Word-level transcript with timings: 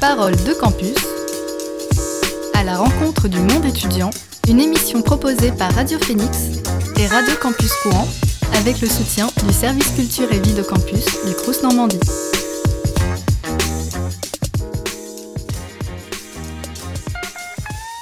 Parole 0.00 0.34
de 0.46 0.54
campus, 0.54 0.94
à 2.54 2.64
la 2.64 2.78
rencontre 2.78 3.28
du 3.28 3.38
monde 3.38 3.66
étudiant, 3.66 4.08
une 4.48 4.58
émission 4.58 5.02
proposée 5.02 5.52
par 5.52 5.70
Radio 5.74 5.98
Phoenix 5.98 6.62
et 6.98 7.06
Radio 7.06 7.34
Campus 7.38 7.70
Courant 7.82 8.08
avec 8.54 8.80
le 8.80 8.88
soutien 8.88 9.28
du 9.46 9.52
service 9.52 9.90
culture 9.90 10.32
et 10.32 10.38
vie 10.40 10.54
de 10.54 10.62
campus 10.62 11.04
du 11.26 11.34
Crous 11.34 11.62
Normandie. 11.62 12.00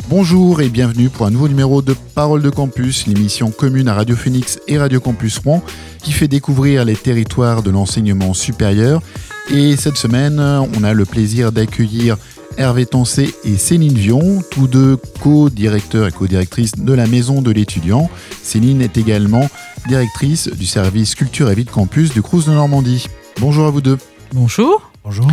Bonjour 0.09 0.61
et 0.61 0.69
bienvenue 0.69 1.11
pour 1.11 1.27
un 1.27 1.30
nouveau 1.30 1.49
numéro 1.49 1.83
de 1.83 1.96
Parole 2.15 2.43
de 2.43 2.51
Campus, 2.51 3.09
l'émission 3.09 3.51
commune 3.51 3.89
à 3.89 3.95
Radio 3.95 4.15
Phoenix 4.15 4.61
et 4.69 4.79
Radio 4.79 5.01
Campus 5.01 5.39
Rouen 5.39 5.65
qui 6.03 6.12
fait 6.12 6.29
découvrir 6.29 6.85
les 6.85 6.96
territoires 6.96 7.62
de 7.62 7.71
l'enseignement 7.71 8.35
supérieur. 8.35 9.03
Et 9.51 9.77
cette 9.77 9.96
semaine, 9.96 10.41
on 10.41 10.84
a 10.84 10.93
le 10.93 11.07
plaisir 11.07 11.52
d'accueillir 11.52 12.19
Hervé 12.59 12.84
Tancé 12.84 13.34
et 13.45 13.57
Céline 13.57 13.97
Vion, 13.97 14.43
tous 14.51 14.66
deux 14.69 14.98
co-directeurs 15.21 16.07
et 16.07 16.12
co-directrices 16.12 16.77
de 16.77 16.93
la 16.93 17.07
Maison 17.07 17.41
de 17.41 17.51
l'étudiant. 17.51 18.11
Céline 18.43 18.83
est 18.83 18.98
également 18.98 19.48
directrice 19.87 20.48
du 20.48 20.66
service 20.66 21.15
culture 21.15 21.51
et 21.51 21.55
vie 21.55 21.65
de 21.65 21.71
campus 21.71 22.12
du 22.12 22.21
Crous 22.21 22.45
de 22.45 22.52
Normandie. 22.52 23.07
Bonjour 23.41 23.66
à 23.66 23.71
vous 23.71 23.80
deux. 23.80 23.98
Bonjour. 24.34 24.91
Bonjour. 25.02 25.30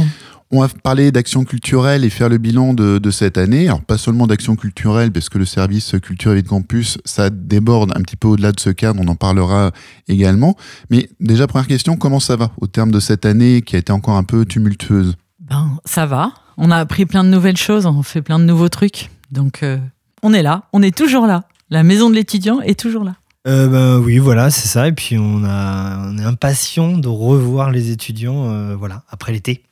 On 0.57 0.61
va 0.61 0.69
parler 0.69 1.11
d'action 1.11 1.43
culturelle 1.43 2.05
et 2.05 2.09
faire 2.09 2.29
le 2.29 2.37
bilan 2.37 2.73
de, 2.73 3.11
cette 3.11 3.37
année. 3.37 3.67
Alors 3.67 3.81
pas 3.81 3.97
seulement 3.97 4.25
d'action 4.25 4.55
culturelle, 4.55 5.11
parce 5.11 5.27
que 5.27 5.37
le 5.37 5.43
service 5.43 5.95
culture 6.01 6.31
et 6.31 6.35
vie 6.35 6.43
de 6.43 6.47
campus, 6.47 6.97
ça 7.03 7.29
déborde 7.29 7.91
un 7.93 8.01
petit 8.01 8.15
peu 8.15 8.29
au-delà 8.29 8.53
de 8.53 8.59
ce 8.61 8.69
cadre, 8.69 9.01
on 9.03 9.07
en 9.09 9.15
parlera 9.15 9.71
également. 10.07 10.55
Mais 10.89 11.09
déjà, 11.19 11.45
première 11.45 11.67
question, 11.67 11.97
comment 11.97 12.21
ça 12.21 12.37
va 12.37 12.51
au 12.61 12.67
terme 12.67 12.91
de 12.91 13.01
cette 13.01 13.25
année 13.25 13.63
qui 13.63 13.75
a 13.75 13.79
été 13.79 13.91
encore 13.91 14.15
un 14.15 14.23
peu 14.23 14.45
tumultueuse? 14.45 15.17
Ben, 15.41 15.77
ça 15.83 16.05
va. 16.05 16.31
On 16.55 16.71
a 16.71 16.77
appris 16.77 17.05
plein 17.05 17.25
de 17.25 17.29
nouvelles 17.29 17.57
choses, 17.57 17.85
on 17.85 18.01
fait 18.01 18.21
plein 18.21 18.39
de 18.39 18.45
nouveaux 18.45 18.69
trucs. 18.69 19.09
Donc, 19.31 19.61
euh, 19.61 19.77
on 20.23 20.33
est 20.33 20.41
là, 20.41 20.69
on 20.71 20.81
est 20.81 20.95
toujours 20.95 21.27
là. 21.27 21.43
La 21.69 21.83
maison 21.83 22.09
de 22.09 22.15
l'étudiant 22.15 22.61
est 22.61 22.79
toujours 22.79 23.03
là. 23.03 23.15
Euh, 23.47 23.67
bah, 23.67 23.99
oui, 23.99 24.17
voilà, 24.17 24.49
c'est 24.49 24.67
ça. 24.67 24.87
Et 24.87 24.91
puis 24.91 25.17
on, 25.17 25.43
a, 25.43 26.09
on 26.09 26.17
est 26.17 26.23
impatient 26.23 26.97
de 26.97 27.07
revoir 27.07 27.71
les 27.71 27.91
étudiants 27.91 28.49
euh, 28.49 28.75
voilà, 28.75 29.03
après 29.09 29.31
l'été. 29.31 29.63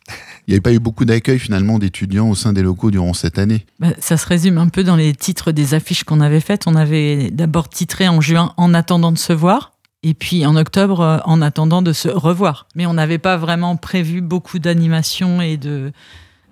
Il 0.47 0.51
n'y 0.51 0.53
avait 0.55 0.61
pas 0.61 0.73
eu 0.73 0.79
beaucoup 0.79 1.05
d'accueil 1.05 1.39
finalement 1.39 1.79
d'étudiants 1.79 2.29
au 2.29 2.35
sein 2.35 2.53
des 2.53 2.61
locaux 2.61 2.91
durant 2.91 3.13
cette 3.13 3.39
année. 3.39 3.65
Bah, 3.79 3.87
ça 3.99 4.17
se 4.17 4.27
résume 4.27 4.57
un 4.57 4.67
peu 4.67 4.83
dans 4.83 4.95
les 4.95 5.13
titres 5.13 5.51
des 5.51 5.73
affiches 5.73 6.03
qu'on 6.03 6.21
avait 6.21 6.41
faites. 6.41 6.67
On 6.67 6.75
avait 6.75 7.31
d'abord 7.31 7.69
titré 7.69 8.07
en 8.07 8.21
juin 8.21 8.53
En 8.57 8.73
attendant 8.73 9.11
de 9.11 9.17
se 9.17 9.33
voir. 9.33 9.71
Et 10.05 10.13
puis 10.13 10.45
en 10.45 10.55
octobre, 10.57 10.99
euh, 10.99 11.17
en 11.25 11.41
attendant 11.41 11.81
de 11.81 11.93
se 11.93 12.09
revoir. 12.09 12.67
Mais 12.75 12.85
on 12.85 12.93
n'avait 12.93 13.17
pas 13.17 13.37
vraiment 13.37 13.77
prévu 13.77 14.21
beaucoup 14.21 14.59
d'animations 14.59 15.41
et 15.41 15.57
de, 15.57 15.93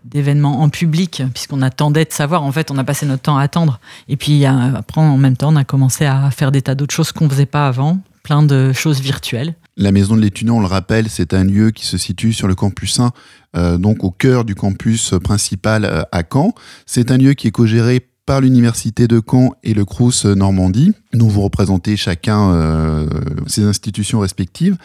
d'événements 0.06 0.62
en 0.62 0.70
public, 0.70 1.24
puisqu'on 1.34 1.62
attendait 1.62 2.06
de 2.06 2.12
savoir. 2.12 2.44
En 2.44 2.52
fait, 2.52 2.72
on 2.72 2.78
a 2.78 2.84
passé 2.84 3.06
notre 3.06 3.24
temps 3.24 3.38
à 3.38 3.44
attendre. 3.44 3.80
Et 4.08 4.18
puis 4.18 4.46
après, 4.46 5.02
en 5.02 5.18
même 5.18 5.38
temps, 5.38 5.54
on 5.54 5.56
a 5.56 5.64
commencé 5.64 6.06
à 6.06 6.32
faire 6.32 6.52
des 6.52 6.62
tas 6.62 6.76
d'autres 6.76 6.94
choses 6.94 7.12
qu'on 7.12 7.26
ne 7.26 7.30
faisait 7.30 7.46
pas 7.46 7.68
avant, 7.68 8.00
plein 8.24 8.44
de 8.44 8.72
choses 8.74 9.02
virtuelles. 9.02 9.56
La 9.78 9.92
maison 9.92 10.16
de 10.16 10.22
l'étudiant, 10.22 10.58
on 10.58 10.60
le 10.60 10.68
rappelle, 10.68 11.10
c'est 11.10 11.34
un 11.34 11.44
lieu 11.44 11.72
qui 11.72 11.86
se 11.86 11.98
situe 11.98 12.34
sur 12.34 12.48
le 12.48 12.56
campus 12.56 13.00
1, 13.00 13.12
euh, 13.56 13.78
donc 13.78 14.04
au 14.04 14.12
cœur 14.12 14.44
du 14.44 14.54
campus 14.54 15.14
principal 15.24 15.86
euh, 15.86 16.04
à 16.12 16.24
Caen. 16.30 16.54
C'est 16.86 17.10
un 17.10 17.18
lieu 17.18 17.34
qui 17.34 17.48
est 17.48 17.52
co-géré 17.52 18.06
par 18.26 18.42
l'université 18.42 19.08
de 19.08 19.22
Caen 19.26 19.52
et 19.64 19.74
le 19.74 19.86
Crous 19.86 20.26
Normandie, 20.26 20.94
dont 21.14 21.28
vous 21.28 21.42
représentez 21.42 21.98
chacun 21.98 22.52
euh, 22.52 23.08
ses 23.48 23.64
institutions 23.64 24.20
respectives. 24.20 24.78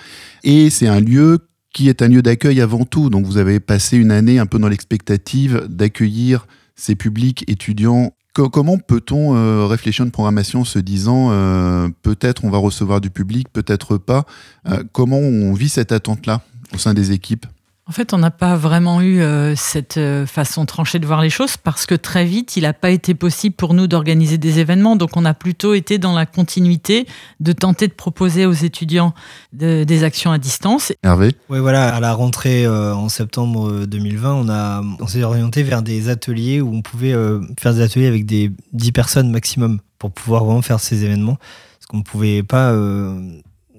Et 0.45 0.71
c'est 0.71 0.89
un 0.89 1.01
lieu 1.01 1.41
qui 1.77 1.91
est 1.91 2.01
un 2.01 2.09
lieu 2.09 2.23
d'accueil 2.23 2.63
avant 2.63 2.87
tout. 2.87 3.11
Donc 3.11 3.27
vous 3.27 3.37
avez 3.37 3.61
passé 3.61 3.99
une 3.99 4.11
année 4.11 4.39
un 4.39 4.47
peu 4.47 4.59
dans 4.59 4.69
l'expectative 4.69 5.67
d'accueillir 5.69 6.47
ces 6.75 6.95
publics 6.95 7.45
étudiants. 7.49 8.15
comment 8.33 8.79
peut-on 8.79 9.37
euh, 9.37 9.67
réfléchir 9.67 10.07
une 10.07 10.11
programmation 10.11 10.65
se 10.65 10.79
disant 10.79 11.29
euh, 11.33 11.91
peut-être 12.01 12.47
on 12.47 12.51
va 12.51 12.57
recevoir 12.57 13.03
du 13.03 13.11
public, 13.11 13.49
peut-être 13.53 13.99
pas? 13.99 14.25
Euh, 14.67 14.85
Comment 14.93 15.19
on 15.19 15.53
vit 15.53 15.69
cette 15.69 15.93
attente-là 15.93 16.41
au 16.75 16.79
sein 16.79 16.95
des 16.95 17.13
équipes? 17.13 17.45
En 17.89 17.93
fait, 17.93 18.13
on 18.13 18.19
n'a 18.19 18.33
pas 18.33 18.57
vraiment 18.57 19.01
eu 19.01 19.21
euh, 19.21 19.55
cette 19.55 19.97
euh, 19.97 20.27
façon 20.27 20.67
tranchée 20.67 20.99
de 20.99 21.07
voir 21.07 21.23
les 21.23 21.31
choses 21.31 21.57
parce 21.57 21.87
que 21.87 21.95
très 21.95 22.25
vite, 22.25 22.57
il 22.57 22.65
n'a 22.65 22.73
pas 22.73 22.91
été 22.91 23.15
possible 23.15 23.55
pour 23.55 23.75
nous 23.75 23.87
d'organiser 23.87 24.39
des 24.39 24.59
événements. 24.59 24.97
Donc, 24.97 25.17
on 25.17 25.25
a 25.25 25.35
plutôt 25.35 25.73
été 25.73 25.99
dans 25.99 26.13
la 26.13 26.27
continuité 26.27 27.07
de 27.39 27.53
tenter 27.53 27.87
de 27.87 27.93
proposer 27.93 28.45
aux 28.45 28.53
étudiants 28.53 29.15
des 29.53 30.03
actions 30.03 30.33
à 30.33 30.39
distance. 30.39 30.93
Hervé? 31.05 31.31
Oui, 31.49 31.61
voilà. 31.61 31.95
À 31.95 32.01
la 32.01 32.13
rentrée 32.13 32.67
euh, 32.67 32.93
en 32.93 33.09
septembre 33.09 33.87
2020, 33.87 34.35
on, 34.35 34.49
a, 34.49 34.83
on 34.99 35.07
s'est 35.07 35.23
orienté 35.23 35.63
vers 35.63 35.83
des 35.83 36.09
ateliers 36.09 36.61
où 36.61 36.75
on 36.75 36.83
pouvait 36.83 37.15
faire 37.61 37.73
des 37.73 37.83
ateliers 37.83 38.09
avec 38.09 38.27
des 38.27 38.51
10 38.73 38.91
personnes 38.91 39.31
maximum 39.31 39.79
pour 40.01 40.11
pouvoir 40.11 40.45
vraiment 40.45 40.63
faire 40.63 40.81
ces 40.81 41.05
événements. 41.05 41.37
Parce 41.79 41.87
qu'on 41.87 41.99
ne 41.99 42.03
pouvait 42.03 42.43
pas 42.43 42.75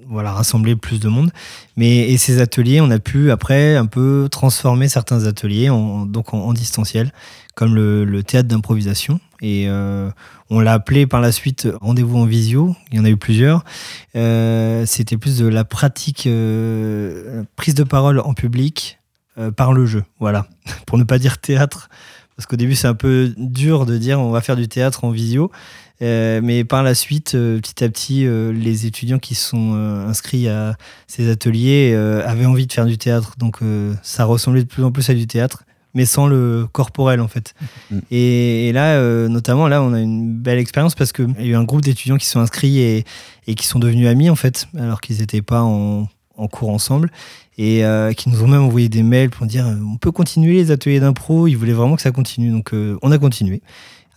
voilà, 0.08 0.32
rassembler 0.32 0.76
plus 0.76 1.00
de 1.00 1.08
monde. 1.08 1.30
Mais 1.76 2.10
et 2.10 2.16
ces 2.16 2.40
ateliers, 2.40 2.80
on 2.80 2.90
a 2.90 2.98
pu 2.98 3.30
après 3.30 3.76
un 3.76 3.86
peu 3.86 4.28
transformer 4.30 4.88
certains 4.88 5.26
ateliers 5.26 5.70
en, 5.70 6.06
donc 6.06 6.34
en, 6.34 6.52
distanciel, 6.52 7.12
comme 7.54 7.74
le, 7.74 8.22
théâtre 8.22 8.48
d'improvisation. 8.48 9.20
Et 9.40 9.66
euh, 9.68 10.10
on 10.50 10.60
l'a 10.60 10.72
appelé 10.72 11.06
par 11.06 11.20
la 11.20 11.30
suite 11.30 11.68
rendez-vous 11.80 12.18
en 12.18 12.24
visio. 12.24 12.74
Il 12.90 12.98
y 12.98 13.00
en 13.00 13.04
a 13.04 13.10
eu 13.10 13.16
plusieurs. 13.16 13.64
Euh, 14.16 14.84
c'était 14.86 15.16
plus 15.16 15.38
de 15.38 15.46
la 15.46 15.64
pratique, 15.64 16.26
euh, 16.26 17.44
prise 17.56 17.74
de 17.74 17.84
parole 17.84 18.20
en 18.20 18.34
public 18.34 18.98
par 19.56 19.72
le 19.72 19.86
jeu. 19.86 20.02
Voilà, 20.18 20.48
pour 20.86 20.98
ne 20.98 21.04
pas 21.04 21.18
dire 21.18 21.38
théâtre. 21.38 21.88
Parce 22.34 22.46
qu'au 22.46 22.56
début, 22.56 22.74
c'est 22.74 22.88
un 22.88 22.94
peu 22.94 23.32
dur 23.36 23.86
de 23.86 23.98
dire 23.98 24.20
on 24.20 24.30
va 24.30 24.40
faire 24.40 24.56
du 24.56 24.68
théâtre 24.68 25.04
en 25.04 25.10
visio. 25.10 25.50
Euh, 26.00 26.40
mais 26.42 26.64
par 26.64 26.82
la 26.82 26.94
suite, 26.94 27.34
euh, 27.34 27.60
petit 27.60 27.82
à 27.82 27.88
petit, 27.88 28.24
euh, 28.24 28.52
les 28.52 28.86
étudiants 28.86 29.18
qui 29.18 29.34
sont 29.34 29.74
inscrits 29.74 30.48
à 30.48 30.76
ces 31.06 31.30
ateliers 31.30 31.94
avaient 32.24 32.46
envie 32.46 32.66
de 32.66 32.72
faire 32.72 32.86
du 32.86 32.98
théâtre. 32.98 33.34
Donc 33.38 33.60
ça 34.02 34.24
ressemblait 34.24 34.62
de 34.62 34.68
plus 34.68 34.84
en 34.84 34.92
plus 34.92 35.08
à 35.10 35.14
du 35.14 35.26
théâtre, 35.26 35.64
mais 35.94 36.04
sans 36.04 36.26
le 36.26 36.66
corporel 36.70 37.20
en 37.20 37.28
fait. 37.28 37.54
Mm. 37.90 37.98
Et, 38.10 38.72
là, 38.72 39.28
notamment, 39.28 39.68
là, 39.68 39.82
on 39.82 39.92
a 39.92 40.00
une 40.00 40.32
belle 40.34 40.58
expérience 40.58 40.94
parce 40.94 41.12
qu'il 41.12 41.34
y 41.38 41.42
a 41.42 41.46
eu 41.46 41.54
un 41.56 41.64
groupe 41.64 41.82
d'étudiants 41.82 42.16
qui 42.16 42.26
sont 42.26 42.40
inscrits 42.40 42.78
et, 42.78 43.04
et, 43.46 43.54
qui 43.54 43.66
sont 43.66 43.78
devenus 43.78 44.08
amis 44.08 44.30
en 44.30 44.36
fait, 44.36 44.66
alors 44.78 45.00
qu'ils 45.00 45.18
n'étaient 45.18 45.42
pas 45.42 45.62
en, 45.62 46.08
en, 46.36 46.48
cours 46.48 46.70
ensemble. 46.70 47.10
Et 47.60 47.82
qui 48.16 48.28
nous 48.28 48.44
ont 48.44 48.46
même 48.46 48.62
envoyé 48.62 48.88
des 48.88 49.02
mails 49.02 49.30
pour 49.30 49.44
dire 49.44 49.66
on 49.66 49.96
peut 49.96 50.12
continuer 50.12 50.54
les 50.54 50.70
ateliers 50.70 51.00
d'impro. 51.00 51.48
Ils 51.48 51.56
voulaient 51.56 51.72
vraiment 51.72 51.96
que 51.96 52.02
ça 52.02 52.12
continue. 52.12 52.52
Donc 52.52 52.72
on 52.72 53.10
a 53.10 53.18
continué. 53.18 53.62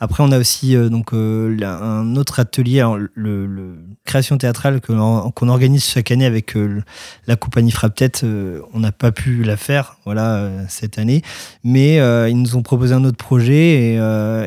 Après, 0.04 0.24
on 0.24 0.32
a 0.32 0.40
aussi 0.40 0.76
euh, 0.76 0.90
donc 0.90 1.14
euh, 1.14 1.56
un 1.64 2.16
autre 2.16 2.40
atelier, 2.40 2.84
le, 3.14 3.76
création 4.04 4.36
théâtrale 4.36 4.82
qu'on 4.82 5.48
organise 5.48 5.86
chaque 5.86 6.10
année 6.10 6.26
avec 6.26 6.58
euh, 6.58 6.82
la 7.28 7.36
compagnie 7.36 7.70
Frappe 7.70 7.94
Tête. 7.94 8.26
on 8.74 8.80
n'a 8.80 8.92
pas 8.92 9.12
pu 9.12 9.44
la 9.44 9.58
faire, 9.58 9.98
voilà, 10.06 10.50
cette 10.70 10.98
année, 10.98 11.22
mais 11.64 11.98
ils 12.30 12.36
nous 12.36 12.56
ont 12.56 12.64
proposé 12.64 12.96
un 12.96 13.06
autre 13.06 13.18
projet 13.18 13.94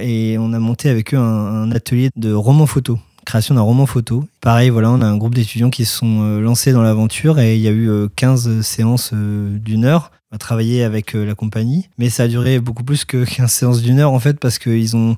et, 0.03 0.37
on 0.39 0.53
a 0.53 0.59
monté 0.59 0.91
avec 0.91 1.15
eux 1.15 1.19
un, 1.19 1.71
atelier 1.71 2.11
de 2.17 2.33
roman 2.33 2.67
photo 2.67 2.99
création 3.25 3.55
d'un 3.55 3.63
roman 3.63 3.87
photo. 3.87 4.25
Pareil, 4.43 4.69
voilà, 4.69 4.91
on 4.91 5.01
a 5.01 5.07
un 5.07 5.17
groupe 5.17 5.35
d'étudiants 5.35 5.71
qui 5.71 5.87
se 5.87 5.97
sont 5.97 6.39
lancés 6.41 6.73
dans 6.73 6.83
l'aventure 6.83 7.39
et 7.41 7.57
il 7.57 7.63
y 7.63 7.69
a 7.69 7.71
eu 7.71 8.07
15 8.17 8.61
séances 8.61 9.15
d'une 9.15 9.87
heure 9.87 10.11
à 10.35 10.39
travailler 10.39 10.83
avec 10.83 11.15
euh, 11.15 11.25
la 11.25 11.35
compagnie. 11.37 11.89
Mais 11.97 12.11
ça 12.11 12.25
a 12.25 12.29
duré 12.29 12.59
beaucoup 12.59 12.83
plus 12.83 13.05
que 13.05 13.25
15 13.37 13.51
séances 13.51 13.83
d'une 13.83 14.01
heure 14.01 14.13
en 14.13 14.19
fait 14.19 14.39
parce 14.39 14.59
qu'ils 14.59 14.97
ont 14.97 15.17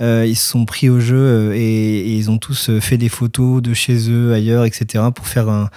euh, 0.00 0.26
ils 0.28 0.36
se 0.36 0.48
sont 0.48 0.64
pris 0.66 0.90
au 0.90 1.00
jeu 1.00 1.16
euh, 1.16 1.52
et, 1.56 2.14
ils 2.14 2.30
ont 2.30 2.38
tous 2.38 2.70
fait 2.78 2.98
des 2.98 3.08
photos 3.08 3.62
de 3.62 3.74
chez 3.74 4.10
eux, 4.10 4.32
ailleurs, 4.32 4.64
etc. 4.64 5.04
pour 5.14 5.26
faire 5.26 5.48
un, 5.48 5.70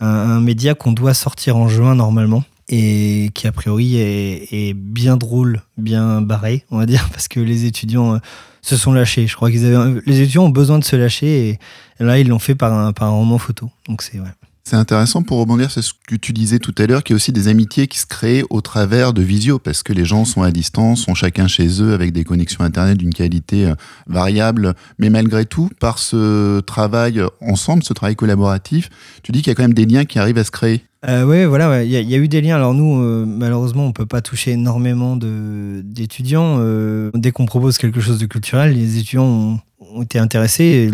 un, 0.00 0.40
média 0.40 0.74
qu'on 0.74 0.92
doit 0.92 1.14
sortir 1.14 1.56
en 1.56 1.68
juin 1.68 1.94
normalement 1.94 2.42
et 2.70 3.30
qui 3.34 3.46
a 3.46 3.52
priori 3.52 3.96
est, 3.98 4.74
bien 4.74 5.16
drôle, 5.16 5.62
bien 5.76 6.20
barré, 6.20 6.64
on 6.70 6.78
va 6.78 6.86
dire, 6.86 7.08
parce 7.12 7.28
que 7.28 7.40
les 7.40 7.66
étudiants 7.66 8.18
se 8.62 8.76
sont 8.76 8.92
lâchés. 8.92 9.26
Je 9.26 9.36
crois 9.36 9.50
qu'ils 9.50 9.64
avaient 9.66 10.00
les 10.06 10.20
étudiants 10.20 10.44
ont 10.44 10.50
besoin 10.50 10.78
de 10.78 10.84
se 10.84 10.96
lâcher 10.96 11.48
et, 11.50 11.58
là 12.00 12.18
ils 12.18 12.28
l'ont 12.28 12.38
fait 12.38 12.54
par 12.54 12.72
un, 12.72 12.92
par 12.92 13.08
un 13.08 13.12
roman 13.12 13.38
photo. 13.38 13.70
Donc 13.88 14.02
c'est 14.02 14.18
ouais. 14.18 14.26
C'est 14.68 14.76
intéressant 14.76 15.22
pour 15.22 15.38
rebondir 15.38 15.70
sur 15.70 15.82
ce 15.82 15.94
que 16.06 16.14
tu 16.14 16.34
disais 16.34 16.58
tout 16.58 16.74
à 16.76 16.84
l'heure, 16.84 17.02
qu'il 17.02 17.14
y 17.14 17.16
a 17.16 17.16
aussi 17.16 17.32
des 17.32 17.48
amitiés 17.48 17.86
qui 17.86 17.98
se 17.98 18.04
créent 18.04 18.44
au 18.50 18.60
travers 18.60 19.14
de 19.14 19.22
visio, 19.22 19.58
parce 19.58 19.82
que 19.82 19.94
les 19.94 20.04
gens 20.04 20.26
sont 20.26 20.42
à 20.42 20.50
distance, 20.50 21.04
sont 21.04 21.14
chacun 21.14 21.48
chez 21.48 21.80
eux 21.80 21.94
avec 21.94 22.12
des 22.12 22.22
connexions 22.22 22.62
Internet 22.62 22.98
d'une 22.98 23.14
qualité 23.14 23.64
euh, 23.64 23.74
variable. 24.08 24.74
Mais 24.98 25.08
malgré 25.08 25.46
tout, 25.46 25.70
par 25.80 25.98
ce 25.98 26.60
travail 26.60 27.22
ensemble, 27.40 27.82
ce 27.82 27.94
travail 27.94 28.14
collaboratif, 28.14 28.90
tu 29.22 29.32
dis 29.32 29.38
qu'il 29.38 29.50
y 29.50 29.52
a 29.52 29.54
quand 29.54 29.62
même 29.62 29.72
des 29.72 29.86
liens 29.86 30.04
qui 30.04 30.18
arrivent 30.18 30.36
à 30.36 30.44
se 30.44 30.50
créer. 30.50 30.84
Euh, 31.06 31.22
oui, 31.22 31.44
voilà, 31.44 31.84
il 31.84 31.90
y, 31.90 32.14
a 32.14 32.18
eu 32.18 32.28
des 32.28 32.40
liens. 32.40 32.56
Alors 32.56 32.74
nous, 32.74 33.00
euh, 33.00 33.24
malheureusement, 33.24 33.86
on 33.86 33.92
peut 33.92 34.06
pas 34.06 34.20
toucher 34.20 34.52
énormément 34.52 35.16
d'étudiants. 35.16 36.56
Euh, 36.58 37.10
dès 37.14 37.30
qu'on 37.30 37.46
propose 37.46 37.78
quelque 37.78 38.00
chose 38.00 38.18
de 38.18 38.26
culturel, 38.26 38.72
les 38.74 38.98
étudiants 38.98 39.60
ont, 39.80 40.02
été 40.02 40.18
intéressés 40.18 40.64
et 40.64 40.92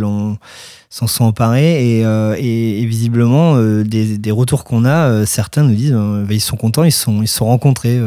s'en 0.90 1.06
sont 1.06 1.24
emparés 1.24 1.98
et, 1.98 2.04
euh, 2.04 2.34
visiblement 2.34 3.56
des, 3.82 4.18
des, 4.18 4.30
retours 4.30 4.64
qu'on 4.64 4.84
a, 4.84 5.24
certains 5.26 5.62
nous 5.62 5.74
disent 5.74 5.92
bah, 5.92 6.32
ils 6.32 6.40
sont 6.40 6.56
contents, 6.56 6.84
ils 6.84 6.92
sont 6.92 7.22
ils 7.22 7.28
sont 7.28 7.46
rencontrés. 7.46 7.98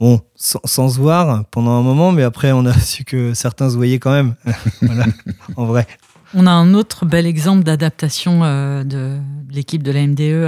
Bon, 0.00 0.20
sans, 0.34 0.88
se 0.88 0.98
voir 0.98 1.44
pendant 1.50 1.72
un 1.72 1.82
moment, 1.82 2.10
mais 2.10 2.24
après, 2.24 2.50
on 2.50 2.66
a 2.66 2.72
su 2.80 3.04
que 3.04 3.34
certains 3.34 3.70
se 3.70 3.76
voyaient 3.76 4.00
quand 4.00 4.10
même. 4.10 4.34
voilà, 4.82 5.04
en 5.56 5.66
vrai. 5.66 5.86
On 6.34 6.46
a 6.46 6.50
un 6.50 6.72
autre 6.72 7.04
bel 7.04 7.26
exemple 7.26 7.62
d'adaptation 7.62 8.40
euh, 8.42 8.84
de 8.84 9.18
l'équipe 9.50 9.82
de 9.82 9.92
la 9.92 10.06
MDE 10.06 10.46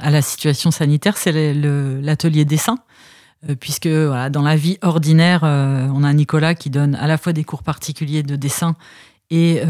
à, 0.00 0.10
la 0.10 0.20
situation 0.20 0.70
sanitaire, 0.70 1.16
c'est 1.16 1.54
l'atelier 1.54 2.44
dessin. 2.44 2.76
Euh, 3.48 3.54
puisque 3.58 3.88
dans 3.88 4.42
la 4.42 4.56
vie 4.56 4.78
ordinaire, 4.82 5.40
euh, 5.44 5.88
on 5.94 6.04
a 6.04 6.12
Nicolas 6.12 6.54
qui 6.54 6.68
donne 6.68 6.94
à 6.96 7.06
la 7.06 7.16
fois 7.16 7.32
des 7.32 7.44
cours 7.44 7.62
particuliers 7.62 8.22
de 8.22 8.36
dessin 8.36 8.76
et 9.30 9.62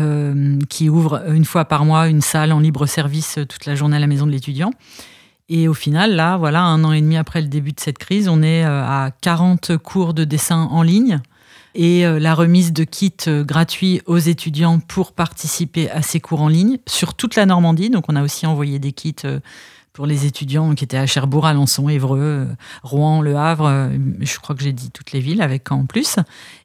qui 0.69 0.89
ouvre 0.89 1.23
une 1.31 1.45
fois 1.45 1.65
par 1.67 1.85
mois 1.85 2.09
une 2.09 2.21
salle 2.21 2.53
en 2.53 2.59
libre 2.59 2.87
service 2.87 3.39
toute 3.49 3.65
la 3.65 3.77
journée 3.77 3.97
à 3.97 4.01
la 4.01 4.09
maison 4.09 4.27
de 4.27 4.33
l'étudiant. 4.33 4.73
Et 5.49 5.69
au 5.69 5.75
final, 5.75 6.17
là, 6.17 6.37
voilà, 6.37 6.63
un 6.63 6.83
an 6.83 6.91
et 6.91 7.01
demi 7.01 7.17
après 7.17 7.41
le 7.41 7.47
début 7.47 7.71
de 7.71 7.79
cette 7.79 7.99
crise, 7.99 8.29
on 8.29 8.43
est 8.43 8.65
à 8.65 9.13
40 9.21 9.77
cours 9.77 10.15
de 10.15 10.25
dessin 10.25 10.63
en 10.73 10.83
ligne 10.83 11.21
et 11.75 12.07
euh, 12.07 12.19
la 12.19 12.35
remise 12.35 12.73
de 12.73 12.85
kits 12.85 13.13
euh, 13.29 13.45
gratuits 13.45 14.01
aux 14.07 14.19
étudiants 14.19 14.79
pour 14.79 15.13
participer 15.13 15.91
à 15.91 16.03
ces 16.03 16.21
cours 16.21 16.41
en 16.41 16.49
ligne 16.49 16.79
sur 16.87 17.15
toute 17.15 17.37
la 17.37 17.47
Normandie. 17.47 17.91
Donc, 17.91 18.05
on 18.09 18.17
a 18.17 18.23
aussi 18.23 18.47
envoyé 18.47 18.79
des 18.79 18.93
kits 18.93 19.15
pour 19.93 20.07
les 20.07 20.25
étudiants 20.25 20.75
qui 20.75 20.85
étaient 20.85 20.97
à 20.97 21.07
Cherbourg, 21.07 21.47
Alençon, 21.47 21.89
Évreux, 21.89 22.49
Rouen, 22.83 23.21
Le 23.21 23.37
Havre. 23.37 23.91
Je 24.21 24.39
crois 24.39 24.57
que 24.57 24.63
j'ai 24.63 24.73
dit 24.73 24.91
toutes 24.91 25.13
les 25.13 25.21
villes 25.21 25.43
avec 25.43 25.71
en 25.71 25.85
plus. 25.85 26.17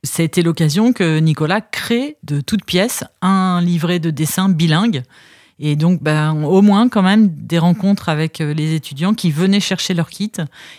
Ça 0.03 0.21
a 0.21 0.23
été 0.23 0.41
l'occasion 0.41 0.93
que 0.93 1.19
Nicolas 1.19 1.59
crée 1.59 2.17
de 2.23 2.39
toutes 2.39 2.63
pièces 2.63 3.03
un 3.21 3.61
livret 3.61 3.99
de 3.99 4.11
dessin 4.11 4.47
bilingue 4.47 5.03
et 5.59 5.75
donc, 5.75 6.03
ben, 6.03 6.43
au 6.43 6.61
moins, 6.61 6.87
quand 6.87 7.01
même, 7.01 7.29
des 7.29 7.57
rencontres 7.57 8.09
avec 8.09 8.41
euh, 8.41 8.53
les 8.53 8.75
étudiants 8.75 9.15
qui 9.15 9.31
venaient 9.31 9.59
chercher 9.59 9.95
leur 9.95 10.09
kit. 10.09 10.31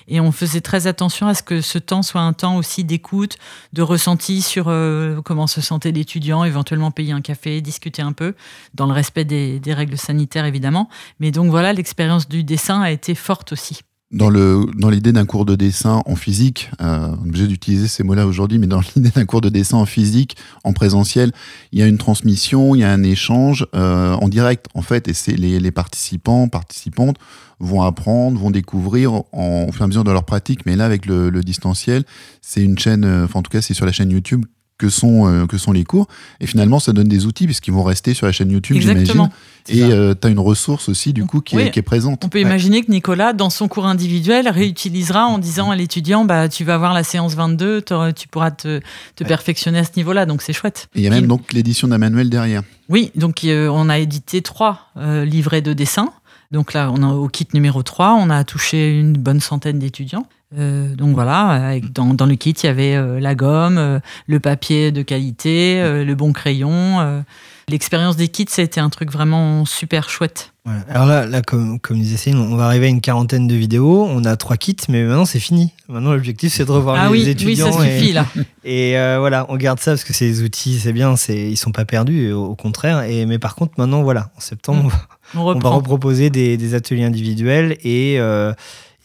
Et 0.07 0.21
on 0.21 0.31
faisait 0.31 0.61
très 0.61 0.87
attention 0.87 1.27
à 1.27 1.35
ce 1.35 1.43
que 1.43 1.61
ce 1.61 1.79
temps 1.79 2.03
soit 2.03 2.21
un 2.21 2.33
temps 2.33 2.57
aussi 2.57 2.85
d'écoute, 2.85 3.39
de 3.73 3.83
ressenti 3.83 4.41
sur 4.41 4.67
euh, 4.69 5.21
comment 5.23 5.49
se 5.49 5.61
sentait 5.61 5.91
l'étudiant, 5.91 6.45
éventuellement 6.45 6.93
payer 6.93 7.13
un 7.13 7.23
café, 7.23 7.61
discuter 7.61 8.03
un 8.03 8.13
peu, 8.13 8.35
dans 8.75 8.87
le 8.87 8.93
respect 8.93 9.25
des, 9.25 9.59
des 9.59 9.75
règles 9.75 9.99
sanitaires, 9.99 10.45
évidemment. 10.45 10.89
Mais 11.19 11.33
donc, 11.33 11.51
voilà, 11.51 11.73
l'expérience 11.73 12.29
du 12.29 12.45
dessin 12.45 12.81
a 12.81 12.93
été 12.93 13.17
forte 13.17 13.53
aussi 13.53 13.81
dans 14.11 14.31
le 14.31 14.65
dans 14.75 14.89
l'idée 14.89 15.13
d'un 15.13 15.27
cours 15.27 15.45
de 15.45 15.55
dessin 15.55 16.03
en 16.07 16.17
physique, 16.17 16.71
euh, 16.81 17.09
on 17.21 17.25
est 17.25 17.29
obligé 17.29 17.47
d'utiliser 17.47 17.89
ces 17.89 18.03
mots-là 18.05 18.27
aujourd'hui, 18.27 18.59
mais 18.59 18.67
dans 18.67 18.81
l'idée 18.97 19.11
d'un 19.11 19.27
cours 19.27 19.41
de 19.41 19.51
dessin 19.51 19.77
en 19.77 19.85
physique, 19.85 20.37
en 20.65 20.73
présentiel, 20.73 21.33
il 21.73 21.79
y 21.79 21.83
a 21.83 21.87
une 21.87 21.99
transmission, 21.99 22.75
il 22.75 22.81
y 22.81 22.85
a 22.85 22.91
un 22.91 23.03
échange 23.03 23.67
euh, 23.75 24.15
en 24.15 24.29
direct 24.29 24.67
en 24.75 24.83
fait, 24.83 25.09
et 25.09 25.15
c'est 25.15 25.37
les, 25.37 25.71
participants, 25.71 26.49
participantes 26.49 27.17
vont 27.61 27.83
apprendre, 27.83 28.39
vont 28.39 28.51
découvrir 28.51 29.13
en, 29.33 29.67
au 29.69 29.73
fur 29.73 29.83
et 29.83 29.85
à 29.85 29.87
mesure 29.89 30.05
de 30.05 30.13
leur 30.13 30.25
pratique. 30.25 30.65
Mais 30.65 30.77
là, 30.77 30.87
avec 30.87 31.05
le, 31.05 31.29
le 31.29 31.43
distanciel, 31.43 32.05
c'est 32.41 32.63
une 32.63 32.79
chaîne, 32.79 33.05
euh, 33.05 33.25
enfin 33.25 33.41
en 33.41 33.43
tout 33.43 33.51
cas, 33.51 33.61
c'est 33.61 33.75
sur 33.75 33.85
la 33.85 33.93
chaîne 33.93 34.11
YouTube 34.11 34.45
que 34.79 34.89
sont, 34.89 35.27
euh, 35.27 35.47
que 35.47 35.59
sont 35.59 35.73
les 35.73 35.85
cours. 35.85 36.07
Et 36.41 36.47
finalement, 36.47 36.79
ça 36.79 36.93
donne 36.93 37.09
des 37.09 37.27
outils 37.27 37.47
puisqu'ils 37.47 37.75
vont 37.75 37.83
rester 37.83 38.15
sur 38.15 38.27
la 38.27 38.33
chaîne 38.33 38.51
YouTube, 38.51 38.79
j'imagine. 38.81 39.29
Et 39.69 39.83
euh, 39.83 40.15
tu 40.19 40.27
as 40.27 40.31
une 40.31 40.39
ressource 40.39 40.89
aussi, 40.89 41.13
du 41.13 41.27
coup, 41.27 41.43
qui, 41.43 41.59
est, 41.59 41.71
qui 41.71 41.79
est, 41.79 41.83
présente. 41.83 42.25
On 42.25 42.29
peut 42.31 42.41
imaginer 42.41 42.83
que 42.83 42.91
Nicolas, 42.91 43.35
dans 43.35 43.51
son 43.51 43.69
cours 43.69 43.87
individuel, 43.87 44.49
réutilisera 44.49 45.27
en 45.27 45.37
disant 45.39 45.71
à 45.71 45.77
l'étudiant 45.77 46.25
bah, 46.25 46.49
Tu 46.49 46.65
vas 46.65 46.79
voir 46.79 46.95
la 46.95 47.05
séance 47.05 47.35
22, 47.35 47.83
tu 48.17 48.29
pourras 48.29 48.51
te, 48.51 48.81
te 49.17 49.25
perfectionner 49.25 49.81
à 49.81 49.85
ce 49.85 49.91
niveau-là. 49.97 50.25
Donc, 50.25 50.41
c'est 50.41 50.55
chouette. 50.55 50.89
Et 50.95 51.01
il 51.01 51.05
y 51.05 51.07
a 51.07 51.11
même 51.11 51.27
donc 51.27 51.53
l'édition 51.53 51.89
d'un 51.89 51.99
manuel 51.99 52.31
derrière. 52.31 52.63
Oui, 52.89 53.11
donc 53.15 53.45
euh, 53.45 53.69
on 53.69 53.91
a 53.91 53.99
édité 53.99 54.41
trois 54.41 54.91
livrets 54.97 55.61
de 55.61 55.75
dessin. 55.75 56.11
Donc 56.51 56.73
là, 56.73 56.91
on 56.91 57.03
a 57.03 57.13
au 57.13 57.29
kit 57.29 57.47
numéro 57.53 57.83
3, 57.83 58.15
on 58.15 58.31
a 58.31 58.43
touché 58.45 58.99
une 58.99 59.13
bonne 59.13 59.41
centaine 59.41 59.79
d'étudiants. 59.79 60.27
Euh, 60.57 60.95
donc 60.95 61.15
voilà, 61.15 61.79
dans, 61.93 62.15
dans, 62.15 62.25
le 62.25 62.35
kit, 62.35 62.53
il 62.53 62.67
y 62.67 62.69
avait 62.71 62.95
euh, 62.95 63.21
la 63.21 63.35
gomme, 63.35 63.77
euh, 63.77 64.01
le 64.27 64.41
papier 64.41 64.93
de 64.93 65.03
qualité, 65.03 65.83
le 66.05 66.15
bon 66.15 66.33
crayon. 66.33 67.23
L'expérience 67.69 68.17
des 68.17 68.29
kits, 68.29 68.47
ça 68.49 68.63
a 68.63 68.65
été 68.65 68.81
un 68.81 68.89
truc 68.89 69.13
vraiment 69.13 69.67
super 69.67 70.09
chouette. 70.09 70.55
Alors 70.89 71.07
là, 71.07 71.27
là 71.27 71.43
comme, 71.43 71.79
comme 71.81 71.99
disait 71.99 72.17
Céline, 72.17 72.39
on 72.39 72.57
va 72.57 72.65
arriver 72.65 72.87
à 72.87 72.89
une 72.89 73.03
quarantaine 73.03 73.47
de 73.47 73.55
vidéos. 73.55 74.07
On 74.09 74.25
a 74.25 74.37
trois 74.37 74.57
kits, 74.57 74.77
mais 74.89 75.03
maintenant 75.03 75.27
c'est 75.27 75.39
fini. 75.39 75.73
Maintenant, 75.89 76.13
l'objectif, 76.13 76.53
c'est 76.53 76.65
de 76.65 76.71
revoir 76.71 76.97
ah 76.99 77.11
les 77.11 77.29
étudiants. 77.29 77.67
Oui, 77.67 77.73
ça 77.73 77.83
suffit 77.83 78.11
et, 78.11 78.13
là. 78.13 78.27
Et 78.65 79.19
voilà, 79.19 79.45
on 79.51 79.57
garde 79.57 79.81
ça 79.81 79.93
parce 79.93 80.05
que 80.05 80.15
ces 80.15 80.43
outils, 80.43 80.79
c'est 80.79 80.95
bien, 80.95 81.15
ils 81.29 81.59
sont 81.59 81.73
pas 81.73 81.85
perdus, 81.85 82.33
au, 82.33 82.55
contraire. 82.55 83.03
Et, 83.03 83.27
mais 83.27 83.39
par 83.39 83.55
contre, 83.55 83.75
maintenant, 83.77 84.03
voilà, 84.03 84.31
en 84.37 84.41
septembre, 84.41 84.85
mm. 84.85 84.87
on, 84.87 85.18
on, 85.35 85.59
va 85.59 85.69
reproposer 85.71 86.31
des, 86.31 86.57
des, 86.57 86.75
ateliers 86.75 87.05
individuels 87.05 87.77
et 87.85 88.19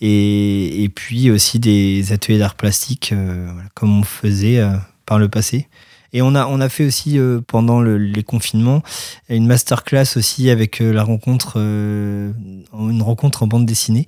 et, 0.05 0.89
puis 0.93 1.31
aussi 1.31 1.59
des 1.59 2.11
ateliers 2.11 2.37
d'art 2.37 2.55
plastique, 2.55 3.11
euh, 3.13 3.49
comme 3.73 3.99
on 3.99 4.03
faisait 4.03 4.59
euh, 4.59 4.75
par 5.05 5.17
le 5.17 5.29
passé. 5.29 5.67
Et 6.11 6.21
on 6.21 6.35
a, 6.35 6.45
on 6.45 6.59
a 6.59 6.69
fait 6.69 6.85
aussi 6.85 7.17
euh, 7.17 7.39
pendant 7.45 7.81
les 7.81 8.23
confinements 8.23 8.83
une 9.29 9.47
masterclass 9.47 10.17
aussi 10.17 10.49
avec 10.49 10.79
la 10.79 11.03
rencontre, 11.03 11.57
une 11.57 13.01
rencontre 13.01 13.43
en 13.43 13.47
bande 13.47 13.65
dessinée. 13.65 14.07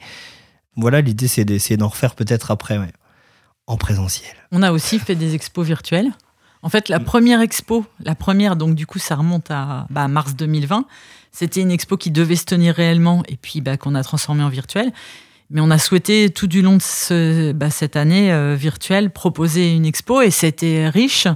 Voilà, 0.75 1.01
l'idée 1.01 1.27
c'est 1.27 1.45
d'essayer 1.45 1.77
d'en 1.77 1.87
refaire 1.87 2.15
peut-être 2.15 2.51
après, 2.51 2.77
en 3.65 3.77
présentiel. 3.77 4.35
On 4.51 4.61
a 4.61 4.71
aussi 4.71 4.99
fait 4.99 5.15
des 5.15 5.33
expos 5.33 5.65
virtuelles. 5.65 6.11
En 6.65 6.69
fait, 6.69 6.89
la 6.89 6.99
première 6.99 7.41
expo, 7.41 7.85
la 8.03 8.15
première, 8.15 8.55
donc 8.55 8.73
du 8.73 8.87
coup, 8.87 8.97
ça 8.97 9.15
remonte 9.15 9.51
à 9.51 9.85
bah, 9.91 10.07
mars 10.07 10.35
2020. 10.35 10.85
C'était 11.31 11.61
une 11.61 11.69
expo 11.69 11.95
qui 11.95 12.09
devait 12.09 12.35
se 12.35 12.45
tenir 12.45 12.73
réellement 12.73 13.21
et 13.27 13.37
puis 13.37 13.61
bah, 13.61 13.77
qu'on 13.77 13.93
a 13.93 14.01
transformée 14.01 14.41
en 14.41 14.49
virtuelle. 14.49 14.91
Mais 15.51 15.61
on 15.61 15.69
a 15.69 15.77
souhaité 15.77 16.31
tout 16.31 16.47
du 16.47 16.63
long 16.63 16.77
de 16.77 17.51
bah, 17.51 17.69
cette 17.69 17.95
année 17.95 18.33
euh, 18.33 18.55
virtuelle 18.55 19.11
proposer 19.11 19.75
une 19.75 19.85
expo 19.85 20.21
et 20.21 20.31
c'était 20.31 20.89
riche 20.89 21.27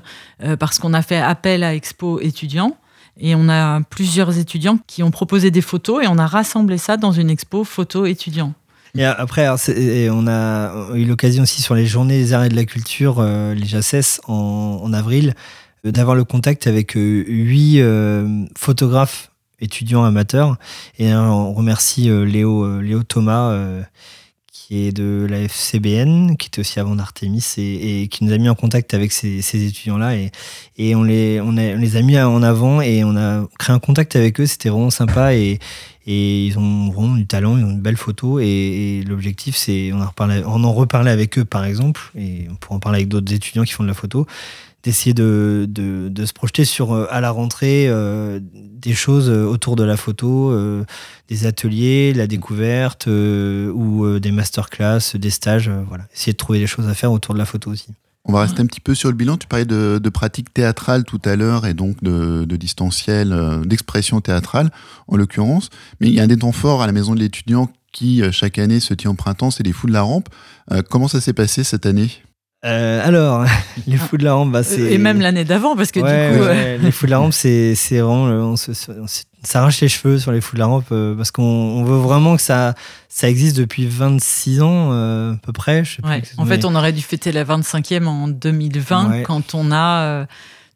euh, 0.42 0.58
parce 0.58 0.80
qu'on 0.80 0.96
a 0.96 1.04
fait 1.04 1.20
appel 1.20 1.64
à 1.64 1.76
expo 1.76 2.20
étudiants 2.20 2.76
et 3.20 3.36
on 3.36 3.50
a 3.50 3.82
plusieurs 3.82 4.36
étudiants 4.40 4.80
qui 4.88 5.04
ont 5.04 5.12
proposé 5.12 5.52
des 5.52 5.62
photos 5.62 6.04
et 6.04 6.08
on 6.08 6.18
a 6.18 6.26
rassemblé 6.26 6.80
ça 6.80 6.98
dans 6.98 7.12
une 7.12 7.30
expo 7.30 7.64
photo 7.64 8.08
étudiants. 8.08 8.56
Et 8.98 9.06
après, 9.06 9.48
on 9.50 10.28
a 10.28 10.88
eu 10.96 11.06
l'occasion 11.06 11.44
aussi 11.44 11.62
sur 11.62 11.76
les 11.76 11.86
journées 11.86 12.18
des 12.18 12.34
arts 12.34 12.50
de 12.50 12.56
la 12.56 12.66
culture, 12.66 13.18
euh, 13.20 13.54
les 13.54 13.66
JACES, 13.66 14.22
en, 14.28 14.92
avril, 14.94 15.36
d'avoir 15.84 16.16
le 16.16 16.24
contact 16.24 16.68
avec 16.68 16.94
huit 16.96 17.82
photographes 18.58 19.30
étudiant 19.62 20.04
amateur. 20.04 20.58
Et 20.98 21.14
on 21.14 21.54
remercie 21.54 22.10
euh, 22.10 22.24
Léo, 22.24 22.64
euh, 22.64 22.82
Léo 22.82 23.04
Thomas, 23.04 23.52
euh, 23.52 23.84
qui 24.52 24.86
est 24.86 24.92
de 24.92 25.26
la 25.30 25.42
FCBN, 25.42 26.38
qui 26.38 26.48
était 26.48 26.60
aussi 26.60 26.80
avant 26.80 26.96
d'Artemis, 26.96 27.44
et, 27.58 28.08
qui 28.08 28.24
nous 28.24 28.34
a 28.34 28.38
mis 28.38 28.50
en 28.50 28.56
contact 28.56 28.94
avec 28.94 29.12
ces, 29.12 29.40
étudiants-là. 29.40 30.16
Et, 30.78 30.96
on, 30.96 31.04
les, 31.04 31.42
on, 31.42 31.52
les 31.52 31.96
a 31.96 32.02
mis 32.02 32.20
en 32.20 32.44
avant 32.44 32.82
et 32.82 33.04
on 33.04 33.16
a 33.16 33.48
créé 33.58 33.76
un 33.76 33.80
contact 33.80 34.16
avec 34.16 34.40
eux. 34.40 34.46
C'était 34.46 34.70
vraiment 34.70 34.90
sympa. 34.90 35.34
Et, 35.36 35.60
et 36.12 36.48
ils 36.48 36.58
ont 36.58 36.90
vraiment 36.90 37.14
du 37.14 37.28
talent, 37.28 37.56
ils 37.56 37.64
ont 37.64 37.70
une 37.70 37.82
belle 37.82 37.96
photo. 37.96 38.40
Et, 38.40 39.04
l'objectif, 39.08 39.56
c'est, 39.56 39.92
on, 39.94 40.02
en 40.02 40.12
on 40.18 40.64
en 40.64 40.74
reparlait 40.74 41.12
avec 41.12 41.38
eux, 41.38 41.46
par 41.46 41.66
exemple, 41.66 42.12
et 42.16 42.48
on 42.50 42.56
pourra 42.56 42.78
en 42.78 42.80
parler 42.80 42.98
avec 42.98 43.10
d'autres 43.10 43.32
étudiants 43.32 43.64
qui 43.64 43.74
font 43.74 43.84
de 43.84 43.90
la 43.90 43.94
photo 43.94 44.26
d'essayer 44.84 45.14
de, 45.14 45.68
de, 45.70 46.26
se 46.26 46.32
projeter 46.34 46.64
sur 46.64 46.94
euh, 46.94 47.06
à 47.10 47.20
la 47.20 47.32
rentrée 47.32 47.88
euh, 47.90 48.40
des 48.42 48.94
choses 48.94 49.30
euh, 49.30 49.44
autour 49.44 49.76
de 49.76 49.84
la 49.84 49.98
photo, 49.98 50.56
des 51.28 51.46
ateliers, 51.46 52.14
la 52.14 52.28
découverte 52.28 53.08
ou 53.08 54.20
des 54.20 54.32
masterclass, 54.32 55.16
des 55.16 55.30
stages. 55.30 55.70
voilà, 55.88 56.06
essayer 56.14 56.32
de 56.32 56.38
trouver 56.38 56.60
des 56.60 56.68
choses 56.68 56.88
à 56.88 56.94
faire 56.94 57.12
autour 57.12 57.34
de 57.34 57.40
la 57.40 57.46
photo 57.46 57.72
aussi. 57.72 57.90
On 58.26 58.34
va 58.34 58.42
rester 58.42 58.62
un 58.62 58.66
petit 58.66 58.82
peu 58.82 58.94
sur 58.94 59.10
le 59.10 59.16
bilan. 59.16 59.38
Tu 59.38 59.48
parlais 59.48 59.66
de, 59.66 60.00
de 60.02 60.10
pratique 60.10 60.54
théâtrale 60.54 61.04
tout 61.04 61.22
à 61.26 61.36
l'heure 61.36 61.66
et 61.66 61.74
donc 61.74 62.04
de, 62.04 62.46
de 62.46 62.56
distanciel, 62.58 63.36
d'expression 63.66 64.22
théâtrale 64.22 64.72
en 65.08 65.16
l'occurrence. 65.18 65.70
Mais 66.00 66.08
il 66.08 66.14
y 66.14 66.20
a 66.20 66.24
un 66.24 66.28
des 66.28 66.38
temps 66.38 66.52
forts 66.52 66.82
à 66.82 66.88
la 66.88 66.94
maison 66.94 67.16
de 67.16 67.20
l'étudiant 67.20 67.72
qui 67.92 68.22
chaque 68.32 68.60
année 68.60 68.80
se 68.80 68.94
tient 68.94 69.12
au 69.12 69.16
printemps, 69.16 69.50
c'est 69.50 69.64
les 69.64 69.72
Fous 69.72 69.88
de 69.88 69.94
la 69.94 70.04
Rampe. 70.04 70.30
comment 70.90 71.08
ça 71.08 71.22
s'est 71.22 71.34
passé 71.34 71.64
cette 71.64 71.88
année? 71.88 72.12
Euh, 72.66 73.08
alors, 73.08 73.46
les 73.88 73.98
fous 73.98 74.18
de 74.18 74.24
la 74.24 74.34
rampe, 74.34 74.52
bah, 74.52 74.64
c'est. 74.64 74.82
Et 74.82 74.98
même 74.98 75.22
l'année 75.22 75.46
d'avant, 75.46 75.76
parce 75.76 75.92
que 75.92 76.00
du 76.00 76.38
coup. 76.38 76.84
les 76.84 76.92
fous 76.92 77.06
de 77.06 77.12
la 77.12 77.20
rampe, 77.20 77.34
c'est 77.34 77.76
vraiment. 78.00 78.54
On, 78.54 78.56
s'arrache 79.42 79.80
les 79.80 79.88
cheveux 79.88 80.20
sur 80.20 80.34
les 80.34 80.42
fous 80.42 80.56
de 80.56 80.60
la 80.60 80.66
rampe 80.66 80.88
euh, 80.92 81.16
parce 81.16 81.32
qu'on 81.32 81.86
veut 81.86 81.96
vraiment 81.96 82.36
que 82.36 82.42
ça, 82.42 82.74
ça 83.08 83.30
existe 83.30 83.56
depuis 83.56 83.88
26 83.88 84.62
ans, 84.62 84.90
euh, 84.92 85.32
à 85.32 85.38
peu 85.38 85.54
près. 85.54 85.86
Je 85.86 85.96
sais 85.96 86.02
en 86.38 86.46
fait, 86.46 86.66
on 86.66 86.76
aurait 86.76 86.92
dû 86.92 87.02
fêter 87.02 87.32
la 87.32 87.46
25e 87.46 88.06
en 88.06 88.28
2020 88.28 89.24
quand 89.24 89.56
on 89.56 89.72
a. 89.72 90.26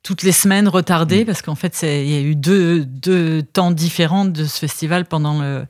toutes 0.01 0.23
les 0.23 0.31
semaines 0.31 0.69
retardé, 0.69 1.23
mm. 1.23 1.25
parce 1.25 1.41
qu'en 1.41 1.55
fait, 1.55 1.77
il 1.83 2.09
y 2.09 2.15
a 2.15 2.21
eu 2.21 2.35
deux, 2.35 2.85
deux 2.85 3.43
temps 3.43 3.71
différents 3.71 4.23
de 4.23 4.45
ce 4.45 4.59
festival 4.59 5.03
pendant 5.03 5.41
le, 5.41 5.65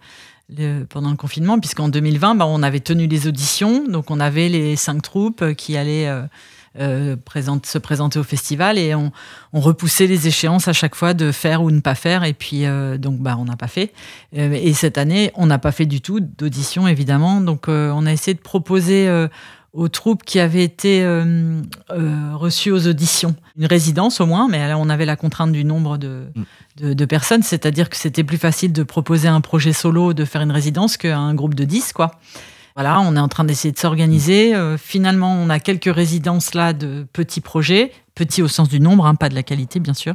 pendant 0.90 1.10
le 1.10 1.18
confinement, 1.18 1.60
puisqu'en 1.60 1.90
2020, 1.90 2.36
bah, 2.36 2.46
on 2.48 2.64
avait 2.64 2.80
tenu 2.80 3.08
les 3.08 3.28
auditions, 3.28 3.88
donc 3.88 4.12
on 4.12 4.20
avait 4.20 4.50
les 4.50 4.76
cinq 4.76 5.02
troupes 5.02 5.54
qui 5.54 5.78
allaient 5.78 6.08
euh, 6.08 6.24
euh, 6.80 7.16
se 7.64 7.78
présenter 7.78 8.20
au 8.20 8.24
festival 8.24 8.78
et 8.78 8.94
on, 8.94 9.12
repoussait 9.54 10.08
les 10.08 10.28
échéances 10.28 10.68
à 10.68 10.74
chaque 10.74 10.96
fois 10.96 11.14
de 11.14 11.32
faire 11.32 11.64
ou 11.64 11.72
ne 11.72 11.80
pas 11.80 11.96
faire, 11.96 12.24
et 12.24 12.34
puis 12.34 12.66
euh, 12.66 12.98
donc 12.98 13.20
bah, 13.20 13.36
on 13.40 13.46
n'a 13.46 13.56
pas 13.56 13.68
fait. 13.68 13.94
et 14.34 14.74
cette 14.74 14.98
année, 14.98 15.32
on 15.36 15.46
n'a 15.46 15.60
pas 15.60 15.72
fait 15.72 15.86
du 15.86 16.02
tout 16.02 16.20
d'audition, 16.20 16.88
évidemment, 16.88 17.42
donc 17.42 17.68
on 17.68 18.06
a 18.06 18.12
essayé 18.12 18.36
de 18.36 18.42
proposer 18.42 19.28
aux 19.74 19.90
troupes 19.90 20.24
qui 20.24 20.40
avaient 20.40 20.64
été 20.64 21.04
reçues 21.90 22.72
aux 22.72 22.88
auditions. 22.88 23.36
Une 23.58 23.66
résidence 23.66 24.22
au 24.22 24.26
moins, 24.26 24.48
mais 24.48 24.68
là, 24.68 24.78
on 24.78 24.90
avait 24.90 25.06
la 25.06 25.16
contrainte 25.16 25.52
du 25.52 25.66
nombre 25.66 25.98
de, 25.98 26.28
mm. 26.80 26.94
de, 26.94 27.06
personnes, 27.06 27.44
c'est-à-dire 27.44 27.90
que 27.90 27.98
c'était 27.98 28.24
plus 28.24 28.38
facile 28.38 28.72
de 28.72 28.84
proposer 28.84 29.28
un 29.28 29.42
projet 29.42 29.74
solo, 29.74 30.14
de 30.14 30.26
faire 30.26 30.42
une 30.42 30.52
résidence 30.52 30.98
qu'un 30.98 31.34
groupe 31.34 31.56
de 31.56 31.66
10, 31.66 31.94
quoi. 31.94 32.12
Voilà, 32.76 33.02
on 33.02 33.16
est 33.16 33.20
en 33.20 33.28
train 33.28 33.44
d'essayer 33.44 33.72
de 33.72 33.78
s'organiser. 33.78 34.54
finalement, 34.78 35.34
on 35.34 35.50
a 35.50 35.60
quelques 35.60 35.94
résidences 35.94 36.56
là 36.56 36.74
de 36.74 37.06
petits 37.14 37.42
projets, 37.42 37.92
petits 38.16 38.42
au 38.42 38.48
sens 38.48 38.70
du 38.70 38.80
nombre, 38.80 39.06
hein, 39.06 39.16
pas 39.16 39.30
de 39.30 39.36
la 39.36 39.44
qualité, 39.44 39.80
bien 39.80 39.94
sûr. 39.94 40.14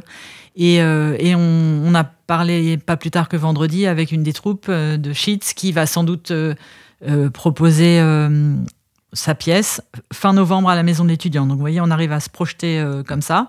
Et, 0.55 0.75
et 0.75 1.35
on, 1.35 1.83
on, 1.85 1.95
a 1.95 2.03
parlé 2.03 2.77
pas 2.77 2.97
plus 2.97 3.11
tard 3.11 3.29
que 3.29 3.37
vendredi 3.37 3.87
avec 3.87 4.11
une 4.11 4.23
des 4.23 4.33
troupes 4.33 4.69
de 4.69 5.13
Sheets 5.13 5.53
qui 5.55 5.71
va 5.71 5.85
sans 5.85 6.03
doute 6.03 6.33
euh, 7.07 7.29
proposer 7.29 8.01
euh, 8.01 8.55
sa 9.13 9.35
pièce 9.35 9.81
fin 10.13 10.33
novembre 10.33 10.69
à 10.69 10.75
la 10.75 10.83
maison 10.83 11.03
de 11.03 11.09
l'étudiant. 11.09 11.45
Donc 11.45 11.57
vous 11.57 11.61
voyez, 11.61 11.81
on 11.81 11.91
arrive 11.91 12.11
à 12.11 12.19
se 12.19 12.29
projeter 12.29 12.79
euh, 12.79 13.03
comme 13.03 13.21
ça. 13.21 13.47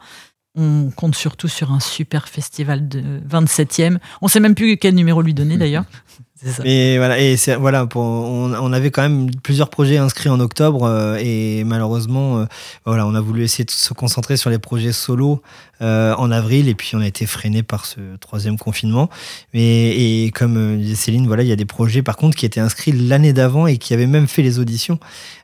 On 0.57 0.91
compte 0.91 1.15
surtout 1.15 1.49
sur 1.49 1.73
un 1.73 1.81
super 1.81 2.29
festival 2.29 2.89
de 2.89 3.21
27e. 3.29 3.99
On 4.21 4.29
sait 4.29 4.41
même 4.41 4.55
plus 4.55 4.77
quel 4.77 4.95
numéro 4.95 5.23
lui 5.23 5.35
donner 5.35 5.57
d'ailleurs. 5.57 5.85
Mais 6.65 6.97
voilà, 6.97 7.19
et 7.19 7.37
voilà, 7.59 7.87
on, 7.95 8.73
avait 8.73 8.91
quand 8.91 9.03
même 9.03 9.31
plusieurs 9.43 9.69
projets 9.69 9.99
inscrits 9.99 10.31
en 10.31 10.41
octobre 10.41 10.85
euh, 10.85 11.19
et 11.21 11.65
malheureusement, 11.65 12.39
euh, 12.39 12.45
voilà, 12.87 13.07
on 13.07 13.15
a 13.15 13.21
voulu 13.21 13.43
essayer 13.43 13.65
de 13.65 13.71
se 13.71 13.93
concentrer 13.93 14.37
sur 14.39 14.49
les 14.49 14.59
projets 14.59 14.93
solo 14.93 15.43
euh, 15.83 16.15
en 16.15 16.31
avril 16.31 16.69
et 16.69 16.75
puis 16.75 16.93
on 16.95 17.01
a 17.01 17.07
été 17.07 17.27
freiné 17.27 17.63
par 17.63 17.85
ce 17.85 18.01
troisième 18.21 18.59
confinement. 18.59 19.11
Mais 19.53 19.91
et 19.91 20.31
comme 20.31 20.79
disait 20.79 20.95
Céline, 20.95 21.27
voilà, 21.27 21.43
il 21.43 21.49
y 21.49 21.53
a 21.53 21.57
des 21.57 21.67
projets 21.67 22.03
par 22.03 22.17
contre 22.17 22.37
qui 22.37 22.47
étaient 22.47 22.61
inscrits 22.61 22.93
l'année 22.93 23.35
d'avant 23.35 23.67
et 23.67 23.77
qui 23.77 23.93
avaient 23.93 24.07
même 24.07 24.27
fait 24.27 24.43
les 24.43 24.59
auditions. 24.59 24.99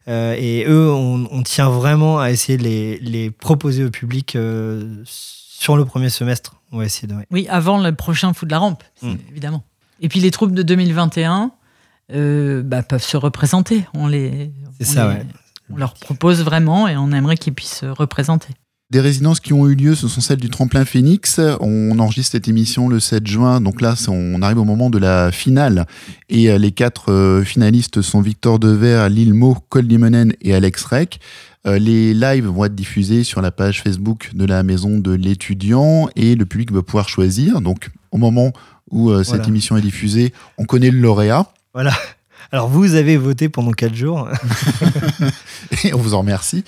et 0.09 0.65
eux, 0.67 0.91
on, 0.91 1.43
tient 1.43 1.69
vraiment 1.69 2.19
à 2.19 2.31
essayer 2.31 2.59
de 2.59 2.63
les, 2.63 2.99
les 2.99 3.31
proposer 3.31 3.85
au 3.85 3.91
public 3.91 4.37
sur 5.05 5.77
le 5.77 5.85
premier 5.85 6.09
semestre. 6.09 6.55
On 6.73 6.79
va 6.79 6.85
essayer 6.85 7.07
de. 7.07 7.15
Oui, 7.31 7.47
avant 7.49 7.79
le 7.79 7.95
prochain 7.95 8.33
Fou 8.33 8.47
de 8.47 8.51
la 8.51 8.59
Rampe, 8.59 8.83
mm. 9.03 9.15
évidemment. 9.31 9.63
Et 10.01 10.09
puis 10.09 10.21
les 10.21 10.31
troupes 10.31 10.53
de 10.53 10.63
2021 10.63 11.51
euh, 12.13 12.63
bah, 12.63 12.83
peuvent 12.83 13.03
se 13.03 13.17
représenter. 13.17 13.85
On 13.95 14.07
les, 14.07 14.53
ça, 14.81 15.17
on 15.71 15.77
leur 15.77 15.95
propose 15.95 16.43
vraiment 16.45 16.87
et 16.87 16.97
on 16.97 17.11
aimerait 17.13 17.37
qu'ils 17.37 17.55
puissent 17.55 17.79
se 17.81 17.87
représenter. 17.87 18.49
Des 18.91 19.01
résidences 19.01 19.41
qui 19.41 19.53
ont 19.53 19.67
eu 19.67 19.75
lieu, 19.75 19.97
ce 19.97 20.07
sont 20.07 20.21
celles 20.21 20.39
du 20.39 20.49
Tremplin 20.49 20.85
Phoenix. 20.85 21.41
On 21.61 21.99
enregistre 21.99 22.33
cette 22.33 22.47
émission 22.47 22.89
le 22.89 23.01
7 23.01 23.27
juin, 23.27 23.61
donc 23.61 23.81
là, 23.81 23.97
on 24.07 24.41
arrive 24.43 24.59
au 24.59 24.65
moment 24.65 24.91
de 24.91 24.99
la 24.99 25.33
finale. 25.33 25.87
Et 26.29 26.51
euh, 26.51 26.59
les 26.59 26.71
quatre 26.71 27.11
euh, 27.11 27.43
finalistes 27.43 28.01
sont 28.01 28.21
Victor 28.21 28.61
Devers, 28.61 29.09
Lille 29.09 29.35
Mo, 29.35 29.57
Cole 29.71 29.87
Limonen 29.87 30.35
et 30.41 30.55
Alex 30.55 30.85
Rec. 30.85 31.21
Les 31.65 32.15
lives 32.15 32.47
vont 32.47 32.65
être 32.65 32.77
diffusés 32.77 33.25
sur 33.25 33.43
la 33.43 33.51
page 33.51 33.83
Facebook 33.83 34.31
de 34.35 34.45
la 34.45 34.63
maison 34.63 35.01
de 35.01 35.11
l'étudiant 35.11 36.09
et 36.15 36.37
le 36.37 36.47
public 36.47 36.71
va 36.71 36.81
pouvoir 36.81 37.09
choisir. 37.09 37.61
Donc, 37.61 37.91
au 38.13 38.19
moment 38.19 38.53
où 38.91 39.11
euh, 39.11 39.25
cette 39.25 39.49
émission 39.49 39.77
est 39.77 39.83
diffusée, 39.83 40.33
on 40.59 40.65
connaît 40.65 40.91
le 40.91 40.99
lauréat. 40.99 41.47
Voilà. 41.75 41.93
Alors 42.53 42.69
vous 42.69 42.95
avez 42.95 43.17
voté 43.17 43.49
pendant 43.49 43.73
4 43.73 43.93
jours. 43.95 44.29
Et 45.85 45.93
on 45.93 45.99
vous 45.99 46.15
en 46.15 46.21
remercie. 46.21 46.63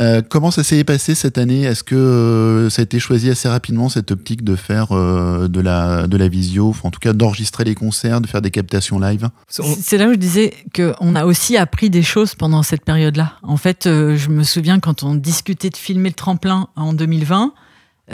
Euh, 0.00 0.22
comment 0.26 0.50
ça 0.50 0.64
s'est 0.64 0.84
passé 0.84 1.14
cette 1.14 1.36
année? 1.36 1.64
Est-ce 1.64 1.84
que 1.84 1.94
euh, 1.94 2.70
ça 2.70 2.80
a 2.80 2.84
été 2.84 2.98
choisi 2.98 3.28
assez 3.28 3.46
rapidement 3.46 3.90
cette 3.90 4.10
optique 4.10 4.42
de 4.42 4.56
faire 4.56 4.88
de, 4.88 5.60
la, 5.60 6.06
de 6.06 6.16
la 6.16 6.28
visio, 6.28 6.74
en 6.82 6.90
tout 6.90 6.98
cas 6.98 7.12
d'enregistrer 7.12 7.64
les 7.64 7.74
concerts, 7.74 8.22
de 8.22 8.26
faire 8.26 8.40
des 8.40 8.50
captations 8.50 8.98
live? 8.98 9.28
C'est 9.48 9.98
là 9.98 10.08
où 10.08 10.12
je 10.12 10.18
disais 10.18 10.54
qu'on 10.74 11.14
a 11.14 11.26
aussi 11.26 11.58
appris 11.58 11.90
des 11.90 12.02
choses 12.02 12.34
pendant 12.34 12.62
cette 12.62 12.84
période-là. 12.84 13.34
En 13.42 13.58
fait, 13.58 13.82
je 13.84 14.28
me 14.30 14.42
souviens 14.42 14.80
quand 14.80 15.02
on 15.02 15.14
discutait 15.14 15.68
de 15.68 15.76
filmer 15.76 16.08
le 16.08 16.14
tremplin 16.14 16.68
en 16.74 16.94
2020, 16.94 17.44
euh, 17.44 17.48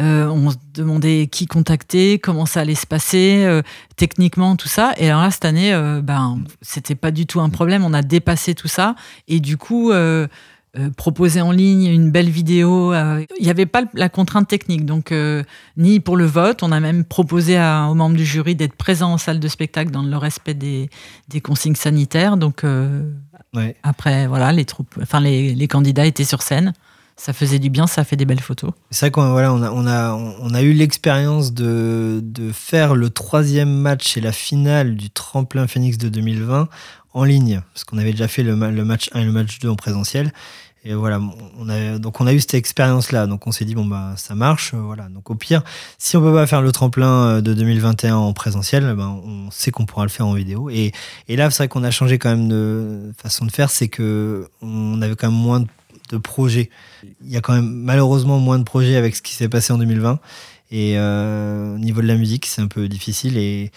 on 0.05 0.51
se 0.51 0.57
demandait 0.75 1.27
qui 1.27 1.47
contacter, 1.47 2.19
comment 2.19 2.47
ça 2.47 2.61
allait 2.61 2.75
se 2.75 2.87
passer, 2.87 3.43
euh, 3.45 3.63
techniquement, 3.97 4.57
tout 4.57 4.69
ça. 4.69 4.93
Et 4.97 5.09
alors 5.09 5.23
là, 5.23 5.31
cette 5.31 5.45
année, 5.45 5.73
euh, 5.73 6.01
ben, 6.01 6.39
c'était 6.63 6.95
pas 6.95 7.11
du 7.11 7.27
tout 7.27 7.41
un 7.41 7.49
problème. 7.49 7.85
On 7.85 7.93
a 7.93 8.03
dépassé 8.03 8.55
tout 8.55 8.69
ça. 8.69 8.95
Et 9.27 9.41
du 9.41 9.57
coup, 9.57 9.93
proposer 10.97 11.41
en 11.41 11.51
ligne 11.51 11.87
une 11.87 12.13
belle 12.13 12.29
vidéo, 12.29 12.95
il 12.95 13.43
n'y 13.43 13.51
avait 13.51 13.67
pas 13.67 13.83
la 13.95 14.09
contrainte 14.09 14.47
technique. 14.47 14.85
Donc, 14.87 15.13
ni 15.77 15.99
pour 15.99 16.17
le 16.17 16.25
vote, 16.25 16.63
on 16.63 16.71
a 16.71 16.79
même 16.79 17.05
proposé 17.05 17.57
aux 17.57 17.95
membres 17.95 18.17
du 18.17 18.25
jury 18.25 18.55
d'être 18.55 18.75
présents 18.75 19.15
en 19.15 19.19
salle 19.19 19.41
de 19.41 19.49
spectacle 19.49 19.91
dans 19.91 20.03
le 20.03 20.17
respect 20.17 20.55
des, 20.55 20.89
consignes 21.43 21.75
sanitaires. 21.75 22.37
Donc, 22.37 22.65
après, 23.83 24.29
voilà, 24.29 24.53
les, 24.53 24.65
troupes, 24.65 24.97
enfin, 25.03 25.21
les 25.21 25.69
candidats 25.69 26.07
étaient 26.07 26.25
sur 26.25 26.43
scène 26.43 26.73
ça 27.19 27.33
faisait 27.33 27.59
du 27.59 27.69
bien, 27.69 27.87
ça 27.87 28.03
a 28.03 28.05
fait 28.05 28.17
des 28.17 28.25
belles 28.25 28.41
photos. 28.41 28.71
C'est 28.91 29.07
vrai 29.07 29.11
qu'on 29.11 29.33
voilà, 29.33 29.53
on 29.53 29.61
a, 29.63 29.71
on 29.71 29.87
a, 29.87 30.13
on 30.15 30.55
a 30.55 30.63
eu 30.63 30.73
l'expérience 30.73 31.53
de, 31.53 32.21
de, 32.23 32.53
faire 32.53 32.95
le 32.95 33.11
troisième 33.11 33.75
match 33.75 34.17
et 34.17 34.21
la 34.21 34.33
finale 34.33 34.95
du 34.95 35.11
tremplin 35.11 35.67
Phoenix 35.67 35.99
de 35.99 36.09
2020 36.09 36.69
en 37.15 37.25
ligne, 37.25 37.61
parce 37.75 37.83
qu'on 37.85 37.99
avait 37.99 38.13
déjà 38.13 38.29
fait 38.29 38.45
le, 38.45 38.55
match 38.55 39.11
1 39.13 39.21
et 39.21 39.25
le 39.25 39.33
match 39.33 39.59
2 39.59 39.69
en 39.69 39.75
présentiel. 39.75 40.33
Et 40.85 40.95
voilà, 40.95 41.21
on 41.59 41.69
a, 41.69 41.99
donc 41.99 42.21
on 42.21 42.27
a 42.29 42.33
eu 42.33 42.39
cette 42.39 42.55
expérience-là. 42.55 43.27
Donc 43.27 43.49
on 43.49 43.53
s'est 43.53 43.65
dit, 43.65 43.75
bon, 43.75 43.85
bah, 43.85 44.15
ça 44.17 44.37
marche. 44.37 44.75
Voilà. 44.75 45.09
Donc 45.09 45.29
au 45.29 45.35
pire, 45.35 45.63
si 45.99 46.17
on 46.17 46.23
peut 46.23 46.33
pas 46.33 46.47
faire 46.47 46.63
le 46.63 46.71
tremplin 46.71 47.25
euh, 47.25 47.41
de 47.41 47.53
2021 47.53 48.15
en 48.15 48.33
présentiel, 48.33 48.95
ben, 48.95 49.21
on 49.25 49.51
sait 49.51 49.73
qu'on 49.73 49.87
pourra 49.87 50.05
le 50.05 50.09
faire 50.09 50.27
en 50.27 50.35
vidéo. 50.35 50.71
Et, 50.71 50.93
et 51.27 51.35
là, 51.35 51.51
c'est 51.51 51.65
vrai 51.65 51.69
qu'on 51.69 51.83
a 51.83 51.91
changé 51.91 52.19
quand 52.19 52.31
même 52.31 52.49
de 52.49 53.13
façon 53.21 53.45
de 53.45 53.51
faire. 53.51 53.71
C'est 53.71 53.89
que 53.89 54.49
on 54.63 55.03
avait 55.03 55.17
quand 55.17 55.31
même 55.31 55.41
moins 55.41 55.61
de 55.61 55.67
de 56.09 56.17
projets. 56.17 56.71
Il 57.23 57.31
y 57.31 57.37
a 57.37 57.41
quand 57.41 57.55
même 57.55 57.71
malheureusement 57.71 58.39
moins 58.39 58.59
de 58.59 58.65
projets 58.65 58.97
avec 58.97 59.17
ce 59.17 59.23
qui 59.23 59.35
s'est 59.35 59.49
passé 59.49 59.73
en 59.73 59.79
2020. 59.79 60.21
Et 60.71 60.99
euh, 60.99 61.75
au 61.75 61.79
niveau 61.79 62.03
de 62.03 62.07
la 62.07 62.17
musique, 62.17 62.47
c'est 62.47 62.61
un 62.61 62.67
peu 62.67 62.89
difficile. 62.89 63.39
Et, 63.39 63.71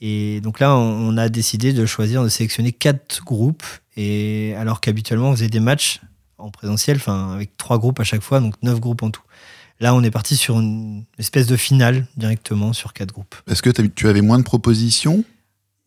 et 0.00 0.40
donc 0.40 0.60
là, 0.60 0.76
on, 0.76 1.16
a 1.16 1.28
décidé 1.28 1.72
de 1.72 1.86
choisir 1.86 2.22
de 2.22 2.28
sélectionner 2.28 2.72
quatre 2.72 3.24
groupes. 3.24 3.64
Et 3.96 4.54
alors 4.56 4.80
qu'habituellement, 4.80 5.30
on 5.30 5.32
faisait 5.32 5.48
des 5.48 5.60
matchs 5.60 6.00
en 6.38 6.50
présentiel, 6.50 6.98
enfin 6.98 7.32
avec 7.32 7.56
trois 7.56 7.78
groupes 7.78 7.98
à 7.98 8.04
chaque 8.04 8.22
fois, 8.22 8.40
donc 8.40 8.54
neuf 8.62 8.78
groupes 8.78 9.02
en 9.02 9.10
tout. 9.10 9.22
Là, 9.80 9.94
on 9.94 10.02
est 10.02 10.10
parti 10.10 10.36
sur 10.36 10.58
une 10.58 11.04
espèce 11.18 11.46
de 11.46 11.56
finale 11.56 12.06
directement 12.16 12.72
sur 12.72 12.92
quatre 12.92 13.12
groupes. 13.12 13.34
Est-ce 13.46 13.62
que 13.62 13.70
tu 13.70 14.08
avais 14.08 14.22
moins 14.22 14.38
de 14.38 14.44
propositions? 14.44 15.24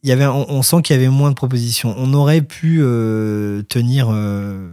Il 0.03 0.09
y 0.09 0.11
avait, 0.13 0.27
on, 0.27 0.61
sent 0.61 0.81
qu'il 0.81 0.95
y 0.95 0.99
avait 0.99 1.09
moins 1.09 1.29
de 1.29 1.35
propositions. 1.35 1.93
On 1.97 2.13
aurait 2.13 2.41
pu 2.41 2.79
euh, 2.79 3.63
tenir 3.63 4.07
euh, 4.09 4.69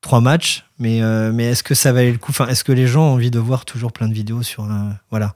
trois 0.00 0.20
matchs, 0.20 0.64
mais, 0.78 1.02
euh, 1.02 1.32
mais 1.32 1.44
est-ce 1.44 1.62
que 1.62 1.74
ça 1.74 1.92
valait 1.92 2.12
le 2.12 2.18
coup? 2.18 2.30
Enfin, 2.30 2.46
Est-ce 2.48 2.64
que 2.64 2.72
les 2.72 2.86
gens 2.86 3.02
ont 3.02 3.14
envie 3.14 3.30
de 3.30 3.38
voir 3.38 3.64
toujours 3.64 3.92
plein 3.92 4.08
de 4.08 4.14
vidéos 4.14 4.42
sur, 4.42 4.64
euh, 4.64 4.90
voilà, 5.10 5.34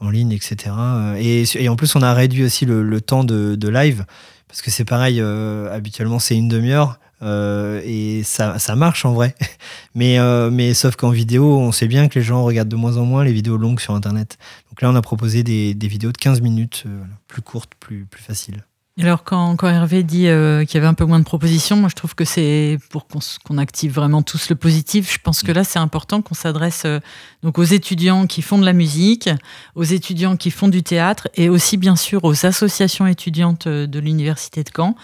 en 0.00 0.10
ligne, 0.10 0.32
etc. 0.32 0.74
Et, 1.18 1.44
et, 1.54 1.68
en 1.68 1.76
plus, 1.76 1.94
on 1.94 2.02
a 2.02 2.12
réduit 2.14 2.44
aussi 2.44 2.66
le, 2.66 3.00
temps 3.00 3.24
de, 3.24 3.54
de, 3.54 3.68
live, 3.68 4.04
parce 4.48 4.62
que 4.62 4.70
c'est 4.70 4.84
pareil, 4.84 5.20
euh, 5.20 5.74
habituellement 5.74 6.18
c'est 6.18 6.36
une 6.36 6.48
demi-heure. 6.48 6.98
et 7.22 8.22
ça, 8.24 8.58
ça, 8.58 8.76
marche 8.76 9.04
en 9.04 9.12
vrai. 9.12 9.34
Mais, 9.94 10.18
mais 10.50 10.72
sauf 10.72 10.94
qu'en 10.94 11.10
vidéo, 11.10 11.58
on 11.58 11.72
sait 11.72 11.88
bien 11.88 12.06
que 12.08 12.18
les 12.18 12.24
gens 12.24 12.44
regardent 12.44 12.68
de 12.68 12.76
moins 12.76 12.96
en 12.96 13.04
moins 13.04 13.24
les 13.24 13.32
vidéos 13.32 13.56
longues 13.56 13.80
sur 13.80 13.92
Internet. 13.94 14.38
Donc 14.70 14.80
là, 14.82 14.88
on 14.88 14.94
a 14.94 15.02
proposé 15.02 15.42
des, 15.42 15.74
des 15.74 15.88
vidéos 15.88 16.12
de 16.12 16.16
15 16.16 16.40
minutes, 16.40 16.84
plus 17.26 17.42
courtes, 17.42 17.72
plus, 17.80 18.06
plus 18.06 18.22
faciles. 18.22 18.62
Alors 19.02 19.24
quand, 19.24 19.56
quand, 19.56 19.68
Hervé 19.68 20.02
dit 20.02 20.28
euh, 20.28 20.64
qu'il 20.64 20.74
y 20.74 20.78
avait 20.78 20.86
un 20.86 20.94
peu 20.94 21.06
moins 21.06 21.18
de 21.18 21.24
propositions, 21.24 21.76
moi 21.76 21.88
je 21.88 21.94
trouve 21.94 22.14
que 22.14 22.26
c'est 22.26 22.78
pour 22.90 23.06
qu'on 23.06 23.56
active 23.56 23.94
vraiment 23.94 24.20
tous 24.20 24.50
le 24.50 24.56
positif. 24.56 25.12
Je 25.12 25.18
pense 25.22 25.42
que 25.42 25.52
là 25.52 25.64
c'est 25.64 25.78
important 25.78 26.20
qu'on 26.20 26.34
s'adresse 26.34 26.82
euh, 26.84 27.00
donc 27.42 27.58
aux 27.58 27.64
étudiants 27.64 28.26
qui 28.26 28.42
font 28.42 28.58
de 28.58 28.64
la 28.64 28.74
musique, 28.74 29.30
aux 29.74 29.84
étudiants 29.84 30.36
qui 30.36 30.50
font 30.50 30.68
du 30.68 30.82
théâtre 30.82 31.28
et 31.34 31.48
aussi 31.48 31.78
bien 31.78 31.96
sûr 31.96 32.24
aux 32.24 32.44
associations 32.44 33.06
étudiantes 33.06 33.66
euh, 33.68 33.86
de 33.86 33.98
l'université 33.98 34.62
de 34.64 34.70
Caen 34.74 34.94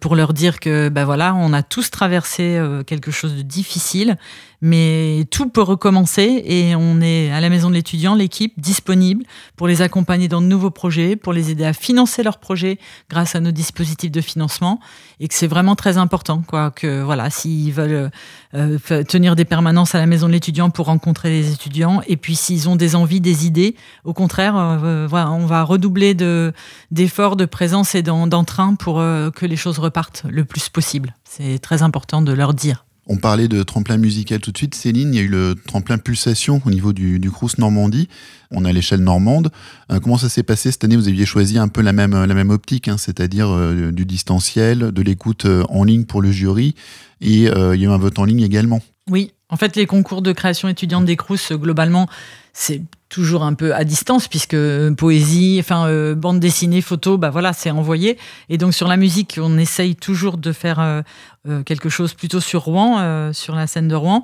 pour 0.00 0.16
leur 0.16 0.32
dire 0.32 0.58
que 0.58 0.88
ben 0.88 1.04
voilà 1.04 1.34
on 1.36 1.52
a 1.52 1.62
tous 1.62 1.90
traversé 1.90 2.60
quelque 2.86 3.12
chose 3.12 3.36
de 3.36 3.42
difficile 3.42 4.16
mais 4.60 5.26
tout 5.30 5.48
peut 5.48 5.62
recommencer 5.62 6.42
et 6.44 6.74
on 6.74 7.00
est 7.00 7.30
à 7.30 7.40
la 7.40 7.48
maison 7.48 7.70
de 7.70 7.74
l'étudiant, 7.74 8.14
l'équipe 8.14 8.52
disponible 8.58 9.24
pour 9.56 9.68
les 9.68 9.82
accompagner 9.82 10.28
dans 10.28 10.40
de 10.40 10.46
nouveaux 10.46 10.70
projets, 10.70 11.16
pour 11.16 11.32
les 11.32 11.50
aider 11.50 11.64
à 11.64 11.72
financer 11.72 12.22
leurs 12.22 12.38
projets 12.38 12.78
grâce 13.08 13.34
à 13.34 13.40
nos 13.40 13.50
dispositifs 13.50 14.10
de 14.10 14.20
financement 14.20 14.80
et 15.20 15.28
que 15.28 15.34
c'est 15.34 15.46
vraiment 15.46 15.76
très 15.76 15.98
important 15.98 16.42
quoi 16.46 16.70
que 16.70 17.02
voilà 17.02 17.30
s'ils 17.30 17.72
veulent 17.72 18.10
euh, 18.54 18.78
tenir 19.04 19.36
des 19.36 19.44
permanences 19.44 19.94
à 19.94 19.98
la 19.98 20.06
maison 20.06 20.26
de 20.26 20.32
l'étudiant 20.32 20.70
pour 20.70 20.86
rencontrer 20.86 21.30
les 21.30 21.52
étudiants 21.52 22.02
et 22.06 22.16
puis 22.16 22.34
s'ils 22.34 22.68
ont 22.68 22.76
des 22.76 22.96
envies, 22.96 23.20
des 23.20 23.46
idées, 23.46 23.76
au 24.04 24.12
contraire 24.12 24.56
euh, 24.56 25.06
voilà, 25.08 25.30
on 25.30 25.46
va 25.46 25.62
redoubler 25.62 26.14
de 26.14 26.52
d'efforts, 26.90 27.36
de 27.36 27.44
présence 27.44 27.94
et 27.94 28.02
d'entrain 28.02 28.74
pour 28.74 29.00
euh, 29.00 29.30
que 29.30 29.46
les 29.46 29.56
choses 29.56 29.78
repartent 29.78 30.24
le 30.28 30.44
plus 30.44 30.68
possible. 30.68 31.14
C'est 31.24 31.58
très 31.58 31.82
important 31.82 32.22
de 32.22 32.32
leur 32.32 32.54
dire. 32.54 32.84
On 33.10 33.16
parlait 33.16 33.48
de 33.48 33.62
tremplin 33.62 33.96
musical 33.96 34.38
tout 34.38 34.52
de 34.52 34.58
suite. 34.58 34.74
Céline, 34.74 35.14
il 35.14 35.16
y 35.16 35.20
a 35.20 35.22
eu 35.22 35.28
le 35.28 35.54
tremplin 35.54 35.96
pulsation 35.96 36.60
au 36.66 36.70
niveau 36.70 36.92
du, 36.92 37.30
Crous 37.30 37.56
Normandie. 37.56 38.06
On 38.50 38.66
a 38.66 38.72
l'échelle 38.72 39.00
normande. 39.00 39.50
Euh, 39.90 39.98
comment 39.98 40.18
ça 40.18 40.28
s'est 40.28 40.42
passé 40.42 40.70
cette 40.70 40.84
année? 40.84 40.96
Vous 40.96 41.08
aviez 41.08 41.24
choisi 41.24 41.58
un 41.58 41.68
peu 41.68 41.80
la 41.80 41.94
même, 41.94 42.24
la 42.24 42.34
même 42.34 42.50
optique, 42.50 42.86
hein, 42.86 42.98
c'est-à-dire 42.98 43.48
euh, 43.48 43.90
du 43.92 44.04
distanciel, 44.04 44.92
de 44.92 45.02
l'écoute 45.02 45.46
euh, 45.46 45.64
en 45.70 45.84
ligne 45.84 46.04
pour 46.04 46.20
le 46.20 46.30
jury. 46.30 46.74
Et 47.22 47.34
il 47.34 47.40
y 47.40 47.48
a 47.48 47.74
eu 47.74 47.86
un 47.88 47.96
vote 47.96 48.18
en 48.18 48.24
ligne 48.24 48.42
également. 48.42 48.82
Oui, 49.10 49.32
en 49.48 49.56
fait, 49.56 49.74
les 49.74 49.86
concours 49.86 50.20
de 50.20 50.32
création 50.32 50.68
étudiante 50.68 51.06
des 51.06 51.16
Crous, 51.16 51.52
globalement, 51.52 52.08
c'est 52.52 52.82
toujours 53.08 53.42
un 53.42 53.54
peu 53.54 53.74
à 53.74 53.84
distance 53.84 54.28
puisque 54.28 54.56
poésie, 54.96 55.58
enfin 55.60 56.14
bande 56.14 56.40
dessinée, 56.40 56.82
photo, 56.82 57.18
bah 57.18 57.30
voilà, 57.30 57.52
c'est 57.52 57.70
envoyé. 57.70 58.18
Et 58.48 58.58
donc 58.58 58.74
sur 58.74 58.88
la 58.88 58.96
musique, 58.96 59.38
on 59.42 59.56
essaye 59.58 59.96
toujours 59.96 60.36
de 60.36 60.52
faire 60.52 61.02
euh, 61.48 61.62
quelque 61.62 61.88
chose 61.88 62.14
plutôt 62.14 62.40
sur 62.40 62.62
Rouen, 62.62 62.98
euh, 62.98 63.32
sur 63.32 63.54
la 63.54 63.66
scène 63.66 63.88
de 63.88 63.94
Rouen. 63.94 64.22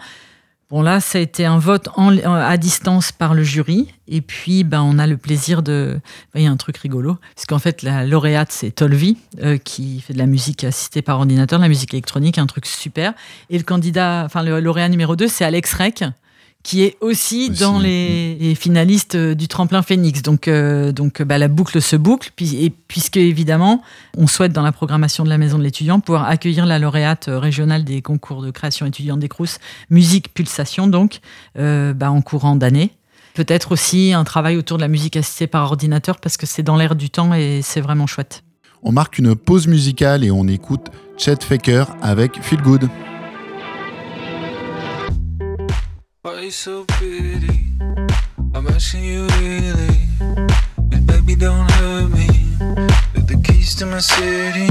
Bon, 0.68 0.82
là, 0.82 1.00
ça 1.00 1.18
a 1.18 1.20
été 1.20 1.46
un 1.46 1.58
vote 1.58 1.88
en, 1.96 2.16
à 2.18 2.56
distance 2.56 3.12
par 3.12 3.34
le 3.34 3.42
jury. 3.42 3.88
Et 4.08 4.20
puis, 4.20 4.64
ben, 4.64 4.82
on 4.82 4.98
a 4.98 5.06
le 5.06 5.16
plaisir 5.16 5.62
de. 5.62 6.00
Ben, 6.32 6.40
il 6.40 6.44
y 6.44 6.46
a 6.46 6.50
un 6.50 6.56
truc 6.56 6.76
rigolo. 6.78 7.16
Parce 7.34 7.46
qu'en 7.46 7.58
fait, 7.58 7.82
la 7.82 8.04
lauréate, 8.04 8.50
c'est 8.50 8.72
Tolvi, 8.72 9.16
euh, 9.42 9.56
qui 9.58 10.00
fait 10.00 10.12
de 10.12 10.18
la 10.18 10.26
musique 10.26 10.64
assistée 10.64 11.02
par 11.02 11.18
ordinateur, 11.18 11.58
de 11.58 11.64
la 11.64 11.68
musique 11.68 11.94
électronique, 11.94 12.38
un 12.38 12.46
truc 12.46 12.66
super. 12.66 13.14
Et 13.48 13.58
le 13.58 13.64
candidat, 13.64 14.22
enfin, 14.24 14.42
le 14.42 14.58
lauréat 14.60 14.88
numéro 14.88 15.16
2, 15.16 15.28
c'est 15.28 15.44
Alex 15.44 15.72
Rec, 15.74 16.04
qui 16.64 16.83
est 16.83 16.97
aussi, 17.02 17.50
dans 17.50 17.78
les, 17.78 18.54
finalistes 18.59 19.14
euh, 19.14 19.35
du 19.35 19.49
tremplin 19.49 19.83
Phoenix. 19.83 20.23
Donc, 20.23 20.49
euh, 20.49 20.92
donc 20.92 21.23
bah, 21.23 21.37
la 21.38 21.49
boucle 21.49 21.80
se 21.80 21.94
boucle, 21.94 22.30
puis, 22.35 22.64
et 22.64 22.71
puisque 22.71 23.18
évidemment, 23.18 23.83
on 24.16 24.26
souhaite 24.26 24.52
dans 24.52 24.62
la 24.62 24.73
programmation 24.73 25.25
de 25.25 25.28
la 25.28 25.37
Maison 25.37 25.59
de 25.59 25.62
l'étudiant 25.62 26.00
pouvoir 26.00 26.25
accueillir 26.25 26.64
la 26.64 26.78
lauréate 26.78 27.28
euh, 27.28 27.38
régionale 27.38 27.85
des 27.85 28.00
concours 28.00 28.42
de 28.42 28.50
création 28.50 28.87
étudiante 28.87 29.21
des 29.21 29.28
Crous, 29.28 29.59
musique 29.90 30.33
pulsation, 30.33 30.88
donc 30.88 31.21
bah, 31.54 32.11
en 32.11 32.23
courant 32.23 32.56
d'année. 32.56 32.92
Peut-être 33.35 33.73
aussi 33.73 34.12
un 34.12 34.25
travail 34.25 34.56
autour 34.56 34.78
de 34.78 34.83
la 34.83 34.88
musique 34.88 35.16
assistée 35.16 35.47
par 35.47 35.64
ordinateur 35.64 36.18
parce 36.18 36.37
que 36.37 36.47
c'est 36.47 36.62
dans 36.62 36.76
l'air 36.76 36.94
du 36.94 37.11
temps 37.11 37.35
et 37.35 37.61
c'est 37.62 37.80
vraiment 37.80 38.06
chouette. 38.06 38.42
On 38.83 38.92
marque 38.92 39.18
une 39.18 39.35
pause 39.35 39.66
musicale 39.66 40.25
et 40.25 40.30
on 40.30 40.47
écoute 40.49 40.87
Chet 41.18 41.42
Faker 41.42 41.87
avec 42.00 42.40
Feel 42.42 42.62
Good. 42.62 42.88
Why 46.24 46.40
you 46.40 46.50
so 46.50 46.86
pretty? 46.86 47.68
I'm 48.54 48.66
asking 48.68 49.04
you 49.04 49.26
really. 49.26 49.98
And 50.90 51.06
baby, 51.06 51.34
don't 51.34 51.70
hurt 51.72 52.08
me. 52.12 52.26
With 53.12 53.28
the 53.28 53.38
keys 53.44 53.74
to 53.74 53.84
my 53.84 53.98
city. 53.98 54.68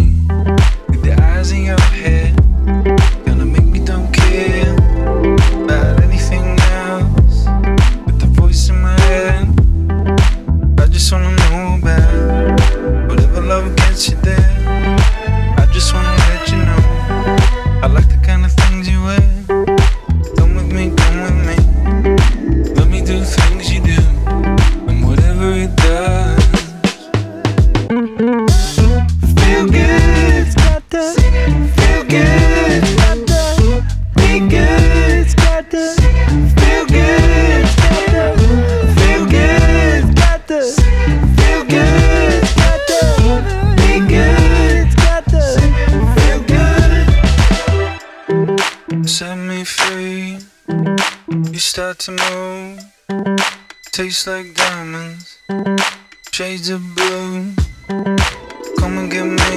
Come 58.83 58.98
and 58.98 59.09
get 59.09 59.25
me, 59.25 59.53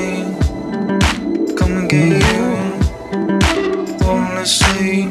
come 1.57 1.73
and 1.79 1.89
get 1.91 2.07
you. 2.27 2.45
Falling 3.99 4.39
asleep, 4.39 5.09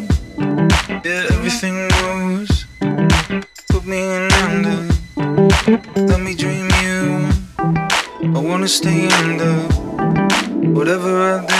yeah, 1.03 1.27
everything 1.35 1.75
moves. 1.99 2.65
Put 3.67 3.85
me 3.85 3.99
in 4.15 4.31
under, 4.31 4.79
let 5.97 6.21
me 6.21 6.33
dream 6.33 6.69
you. 6.81 7.27
I 8.37 8.39
wanna 8.39 8.69
stay 8.69 9.09
under, 9.09 9.55
whatever 10.71 11.11
I 11.33 11.45
do. 11.45 11.54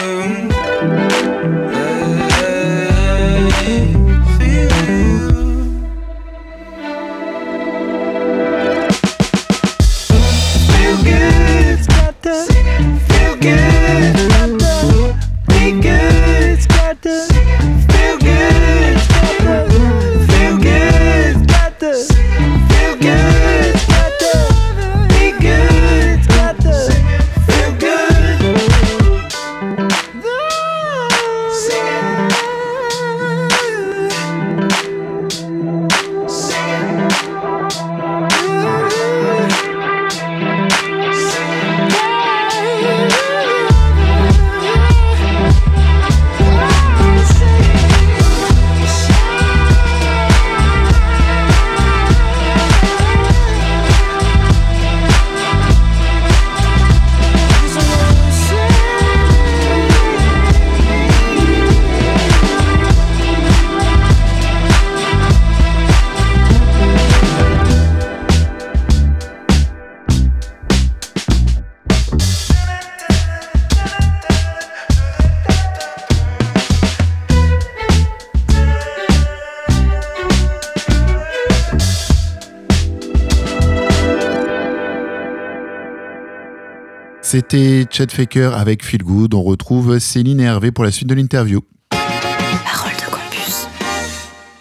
C'était 87.37 87.85
Chet 87.91 88.07
Faker 88.11 88.55
avec 88.55 88.81
Feel 88.81 89.03
Good. 89.03 89.33
On 89.33 89.43
retrouve 89.43 89.99
Céline 89.99 90.39
et 90.39 90.45
Hervé 90.45 90.71
pour 90.71 90.85
la 90.85 90.91
suite 90.91 91.09
de 91.09 91.13
l'interview. 91.13 91.59
Parole 91.89 92.93
de 92.93 93.11
campus. 93.11 93.67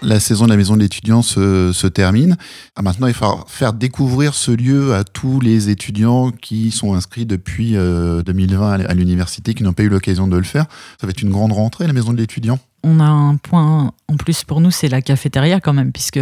La 0.02 0.18
saison 0.18 0.46
de 0.46 0.50
la 0.50 0.56
maison 0.56 0.74
de 0.74 0.80
l'étudiant 0.80 1.22
se, 1.22 1.86
termine. 1.86 2.36
Ah, 2.74 2.82
maintenant, 2.82 3.06
il 3.06 3.14
faut 3.14 3.44
faire 3.46 3.74
découvrir 3.74 4.34
ce 4.34 4.50
lieu 4.50 4.92
à 4.92 5.04
tous 5.04 5.38
les 5.38 5.70
étudiants 5.70 6.32
qui 6.32 6.72
sont 6.72 6.94
inscrits 6.94 7.26
depuis 7.26 7.74
2020 7.74 8.80
euh, 8.80 8.86
à 8.88 8.94
l'université, 8.94 9.54
qui 9.54 9.62
n'ont 9.62 9.72
pas 9.72 9.84
eu 9.84 9.88
l'occasion 9.88 10.26
de 10.26 10.36
le 10.36 10.42
faire. 10.42 10.66
Ça 11.00 11.06
va 11.06 11.10
être 11.10 11.22
une 11.22 11.30
grande 11.30 11.52
rentrée, 11.52 11.86
la 11.86 11.92
maison 11.92 12.12
de 12.12 12.18
l'étudiant. 12.18 12.58
On 12.82 12.98
a 12.98 13.04
un 13.04 13.36
point 13.36 13.92
en 14.08 14.16
plus 14.16 14.42
pour 14.42 14.60
nous, 14.60 14.72
c'est 14.72 14.88
la 14.88 15.00
cafétéria 15.00 15.60
quand 15.60 15.74
même, 15.74 15.92
puisque 15.92 16.18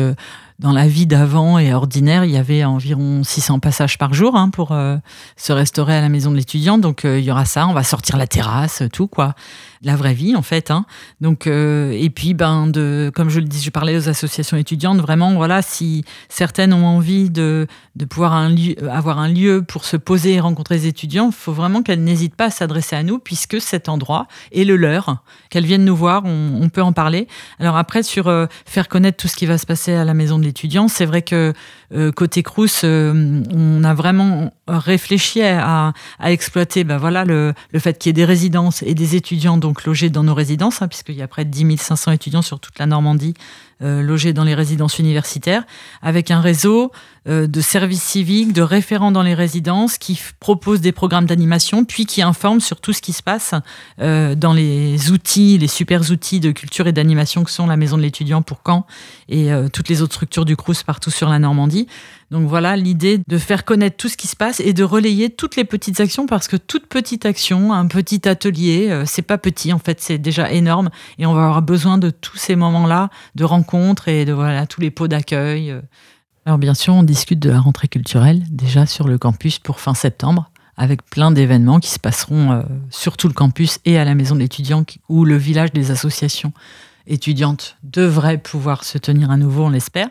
dans 0.63 0.73
la 0.73 0.87
vie 0.87 1.07
d'avant 1.07 1.59
et 1.59 1.75
ordinaire, 1.75 2.25
il 2.25 2.31
y 2.31 2.37
avait 2.37 2.65
environ 2.65 3.25
600 3.25 3.59
passages 3.59 3.99
par 3.99 4.15
jour 4.15 4.37
hein, 4.37 4.51
pour 4.51 4.75
se 5.37 5.53
restaurer 5.53 5.97
à 5.97 6.01
la 6.01 6.09
maison 6.09 6.31
de 6.31 6.37
l'étudiant. 6.37 6.79
Donc 6.79 7.03
il 7.05 7.21
y 7.21 7.31
aura 7.31 7.45
ça, 7.45 7.67
on 7.67 7.73
va 7.73 7.83
sortir 7.83 8.17
la 8.17 8.27
terrasse, 8.27 8.83
tout 8.93 9.09
quoi 9.09 9.35
la 9.83 9.97
vraie 9.97 10.15
vie 10.15 10.37
en 10.37 10.43
fait. 10.43 10.71
Hein. 10.71 10.85
Donc 11.21 11.47
euh, 11.47 11.93
et 11.93 12.11
puis 12.11 12.35
ben 12.35 12.67
de 12.67 13.11
comme 13.15 13.29
je 13.29 13.41
le 13.41 13.47
dis, 13.47 13.61
je 13.61 13.71
parlais 13.71 13.97
aux 13.97 14.09
associations 14.09 14.57
étudiantes. 14.57 14.99
Vraiment 14.99 15.35
voilà, 15.35 15.63
si 15.63 16.05
certaines 16.29 16.73
ont 16.73 16.87
envie 16.87 17.31
de 17.31 17.67
de 17.95 18.05
pouvoir 18.07 18.49
lieu, 18.49 18.75
avoir 18.91 19.19
un 19.19 19.29
lieu 19.29 19.63
pour 19.63 19.85
se 19.85 19.97
poser 19.97 20.35
et 20.35 20.41
rencontrer 20.41 20.77
les 20.77 20.87
étudiants, 20.87 21.27
il 21.27 21.35
faut 21.35 21.53
vraiment 21.53 21.83
qu'elles 21.83 22.03
n'hésitent 22.03 22.37
pas 22.37 22.47
à 22.47 22.51
s'adresser 22.51 22.97
à 22.97 23.03
nous 23.03 23.19
puisque 23.19 23.61
cet 23.61 23.89
endroit 23.89 24.29
est 24.53 24.65
le 24.65 24.77
leur. 24.77 25.23
Qu'elles 25.51 25.67
viennent 25.67 25.85
nous 25.85 25.97
voir, 25.97 26.23
on, 26.25 26.69
peut 26.71 26.83
en 26.83 26.93
parler. 26.93 27.29
Alors 27.59 27.77
après 27.77 28.03
sur 28.03 28.29
euh, 28.29 28.47
faire 28.65 28.89
connaître 28.89 29.19
tout 29.19 29.29
ce 29.29 29.37
qui 29.37 29.45
va 29.45 29.59
se 29.59 29.67
passer 29.67 29.93
à 29.93 30.05
la 30.05 30.15
maison 30.15 30.39
de 30.39 30.45
l'étudiant, 30.45 30.89
c'est 30.89 31.05
vrai 31.05 31.21
que 31.21 31.53
euh, 31.93 32.13
côté 32.13 32.43
Crous, 32.43 32.85
on 32.85 33.85
a 33.85 33.95
vraiment 33.95 34.55
réfléchi 34.67 35.43
à, 35.43 35.93
exploiter 36.23 36.85
ben 36.85 36.97
voilà 36.97 37.25
le, 37.25 37.53
fait 37.79 37.99
qu'il 37.99 38.09
y 38.09 38.11
ait 38.11 38.15
des 38.15 38.25
résidences 38.25 38.83
et 38.83 38.95
des 38.95 39.17
étudiants 39.17 39.59
donc 39.59 39.85
logés 39.85 40.09
dans 40.09 40.23
nos 40.23 40.35
résidences, 40.35 40.81
hein, 40.81 40.89
puisqu'il 40.89 41.17
y 41.17 41.23
a 41.23 41.29
près 41.29 41.45
de 41.45 41.51
10 41.51 41.77
500 41.77 42.13
étudiants 42.13 42.43
sur 42.43 42.59
toute 42.59 42.79
la 42.79 42.87
Normandie 42.87 43.35
euh, 43.83 44.01
logés 44.01 44.33
dans 44.33 44.45
les 44.45 44.55
résidences 44.55 45.01
universitaires, 45.01 45.65
avec 46.03 46.31
un 46.31 46.41
réseau 46.41 46.93
euh, 47.27 47.49
de 47.49 47.61
services 47.61 47.82
de 47.87 48.63
référents 48.63 49.13
dans 49.13 49.23
les 49.23 49.35
résidences 49.35 49.99
qui 49.99 50.21
proposent 50.41 50.81
des 50.81 50.93
programmes 50.93 51.27
d'animation, 51.27 51.85
puis 51.85 52.07
qui 52.07 52.23
informent 52.23 52.61
sur 52.61 52.81
tout 52.81 52.93
ce 52.93 53.03
qui 53.03 53.13
se 53.13 53.23
passe 53.23 53.55
euh, 54.01 54.35
dans 54.35 54.53
les 54.53 55.11
outils, 55.11 55.59
les 55.59 55.69
super 55.69 56.11
outils 56.11 56.41
de 56.41 56.53
culture 56.53 56.87
et 56.87 56.93
d'animation 56.93 57.45
que 57.45 57.51
sont 57.51 57.67
la 57.67 57.77
Maison 57.77 57.97
de 57.97 58.03
l'étudiant 58.03 58.43
pour 58.43 58.61
Caen 58.67 58.87
et 59.29 59.51
toutes 59.73 59.89
les 59.89 60.03
autres 60.03 60.15
structures 60.15 60.45
du 60.45 60.57
Crous 60.57 60.83
partout 60.83 61.11
sur 61.11 61.29
la 61.29 61.39
Normandie. 61.39 61.87
Donc 62.31 62.49
voilà 62.49 62.77
l'idée 62.77 63.21
de 63.27 63.39
faire 63.39 63.65
connaître 63.65 63.97
tout 63.97 64.09
ce 64.09 64.17
qui 64.17 64.27
se 64.27 64.37
passe 64.37 64.61
et 64.61 64.73
de 64.73 64.85
relayer 64.85 65.31
toutes 65.31 65.57
les 65.57 65.65
petites 65.65 66.01
actions 66.01 66.27
parce 66.27 66.49
que 66.49 66.57
toute 66.57 66.87
petite 66.87 67.27
action, 67.27 67.73
un 67.73 67.87
petit 67.87 68.29
atelier, 68.29 69.03
c'est 69.07 69.23
pas 69.23 69.39
petit 69.39 69.73
en 69.73 69.79
fait, 69.79 70.01
c'est 70.01 70.19
déjà 70.19 70.51
énorme 70.51 70.91
et 71.19 71.27
on 71.27 71.35
va 71.35 71.45
avoir 71.45 71.63
besoin 71.63 71.99
de 71.99 72.11
tous 72.11 72.37
ces 72.37 72.57
moments-là 72.57 73.11
de 73.35 73.45
rencontres 73.45 74.09
et 74.09 74.25
de 74.25 74.33
voilà 74.33 74.67
tous 74.67 74.81
les 74.81 74.91
pots 74.91 75.09
d'accueil. 75.09 75.75
Alors 76.45 76.59
bien 76.59 76.75
sûr, 76.75 76.95
on 76.95 77.05
discute 77.05 77.39
de 77.39 77.51
la 77.51 77.61
rentrée 77.61 77.89
culturelle 77.89 78.43
déjà 78.51 78.87
sur 78.87 79.07
le 79.07 79.17
campus 79.17 79.59
pour 79.59 79.79
fin 79.79 79.95
septembre 79.95 80.51
avec 80.77 81.05
plein 81.05 81.31
d'événements 81.31 81.79
qui 81.79 81.91
se 81.91 81.99
passeront 81.99 82.51
euh, 82.53 82.63
sur 82.91 83.17
tout 83.17 83.29
le 83.29 83.35
campus 83.35 83.79
et 83.85 83.99
à 83.99 84.05
la 84.05 84.15
maison 84.15 84.35
de 84.35 84.41
l'étudiant 84.41 84.85
où 85.09 85.25
le 85.25 85.37
village 85.37 85.73
des 85.73 85.91
associations 85.91 86.53
étudiantes 87.07 87.77
devrait 87.83 88.39
pouvoir 88.39 88.85
se 88.85 88.99
tenir 88.99 89.31
à 89.31 89.37
nouveau, 89.37 89.65
on 89.65 89.71
l'espère. 89.71 90.09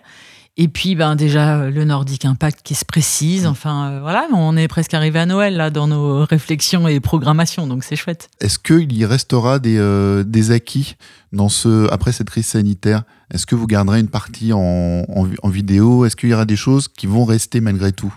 Et 0.58 0.68
puis, 0.68 0.96
ben, 0.96 1.16
déjà, 1.16 1.70
le 1.70 1.86
Nordic 1.86 2.26
Impact 2.26 2.60
qui 2.64 2.76
se 2.76 2.84
précise. 2.84 3.48
Enfin, 3.48 3.90
euh, 3.90 4.00
voilà, 4.02 4.28
on 4.34 4.58
est 4.58 4.68
presque 4.68 4.94
arrivé 4.94 5.18
à 5.18 5.26
Noël, 5.26 5.56
là, 5.56 5.70
dans 5.70 5.88
nos 5.88 6.26
réflexions 6.26 6.88
et 6.88 7.00
programmations, 7.00 7.68
donc 7.68 7.86
c'est 7.86 7.96
chouette. 7.96 8.30
Est-ce 8.42 8.60
qu'il 8.60 8.92
y 8.94 9.06
restera 9.06 9.60
des, 9.60 9.78
euh, 9.78 10.24
des 10.24 10.52
acquis 10.52 10.98
dans 11.32 11.48
ce, 11.48 11.90
après 11.92 12.12
cette 12.12 12.30
crise 12.30 12.48
sanitaire? 12.48 13.04
Est-ce 13.34 13.46
que 13.46 13.56
vous 13.56 13.68
garderez 13.68 14.00
une 14.00 14.10
partie 14.10 14.52
en, 14.54 15.04
vidéo? 15.46 16.06
Est-ce 16.06 16.16
qu'il 16.16 16.30
y 16.30 16.34
aura 16.34 16.46
des 16.46 16.56
choses 16.56 16.88
qui 16.88 17.08
vont 17.08 17.26
rester 17.26 17.62
malgré 17.62 17.92
tout? 17.92 18.14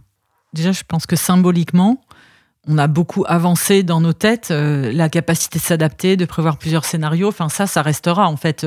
Déjà, 0.52 0.72
je 0.72 0.82
pense 0.86 1.06
que 1.06 1.16
symboliquement, 1.16 2.00
on 2.66 2.78
a 2.78 2.86
beaucoup 2.86 3.24
avancé 3.26 3.82
dans 3.82 4.00
nos 4.00 4.12
têtes, 4.12 4.50
euh, 4.50 4.92
la 4.92 5.08
capacité 5.08 5.58
de 5.58 5.64
s'adapter, 5.64 6.16
de 6.16 6.24
prévoir 6.24 6.58
plusieurs 6.58 6.84
scénarios. 6.84 7.28
Enfin, 7.28 7.48
ça, 7.48 7.66
ça 7.66 7.82
restera 7.82 8.28
en 8.28 8.36
fait. 8.36 8.64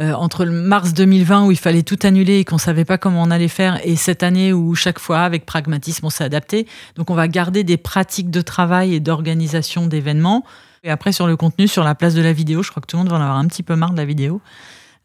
Euh, 0.00 0.14
entre 0.14 0.46
le 0.46 0.52
mars 0.52 0.94
2020 0.94 1.44
où 1.44 1.50
il 1.50 1.58
fallait 1.58 1.82
tout 1.82 1.98
annuler 2.02 2.38
et 2.38 2.44
qu'on 2.46 2.56
savait 2.56 2.86
pas 2.86 2.96
comment 2.96 3.22
on 3.22 3.30
allait 3.30 3.46
faire, 3.46 3.78
et 3.84 3.96
cette 3.96 4.22
année 4.22 4.54
où 4.54 4.74
chaque 4.74 4.98
fois, 4.98 5.20
avec 5.20 5.44
pragmatisme, 5.44 6.06
on 6.06 6.08
s'est 6.08 6.24
adapté. 6.24 6.66
Donc, 6.96 7.10
on 7.10 7.14
va 7.14 7.28
garder 7.28 7.62
des 7.62 7.76
pratiques 7.76 8.30
de 8.30 8.40
travail 8.40 8.94
et 8.94 9.00
d'organisation 9.00 9.86
d'événements. 9.86 10.46
Et 10.82 10.90
après, 10.90 11.12
sur 11.12 11.26
le 11.26 11.36
contenu, 11.36 11.68
sur 11.68 11.84
la 11.84 11.94
place 11.94 12.14
de 12.14 12.22
la 12.22 12.32
vidéo, 12.32 12.62
je 12.62 12.70
crois 12.70 12.80
que 12.80 12.86
tout 12.86 12.96
le 12.96 13.02
monde 13.02 13.10
va 13.10 13.18
en 13.18 13.20
avoir 13.20 13.36
un 13.36 13.46
petit 13.46 13.62
peu 13.62 13.76
marre 13.76 13.92
de 13.92 13.98
la 13.98 14.06
vidéo. 14.06 14.40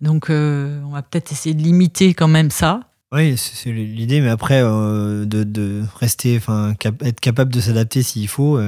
Donc, 0.01 0.29
euh, 0.29 0.81
on 0.85 0.91
va 0.91 1.01
peut-être 1.01 1.31
essayer 1.31 1.55
de 1.55 1.61
limiter 1.61 2.13
quand 2.13 2.27
même 2.27 2.51
ça. 2.51 2.81
Oui, 3.11 3.37
c'est 3.37 3.71
l'idée, 3.71 4.19
mais 4.19 4.29
après, 4.29 4.61
euh, 4.61 5.25
de, 5.25 5.83
rester, 5.95 6.37
enfin, 6.37 6.75
être 7.01 7.19
capable 7.19 7.53
de 7.53 7.61
s'adapter 7.61 8.03
s'il 8.03 8.27
faut. 8.27 8.59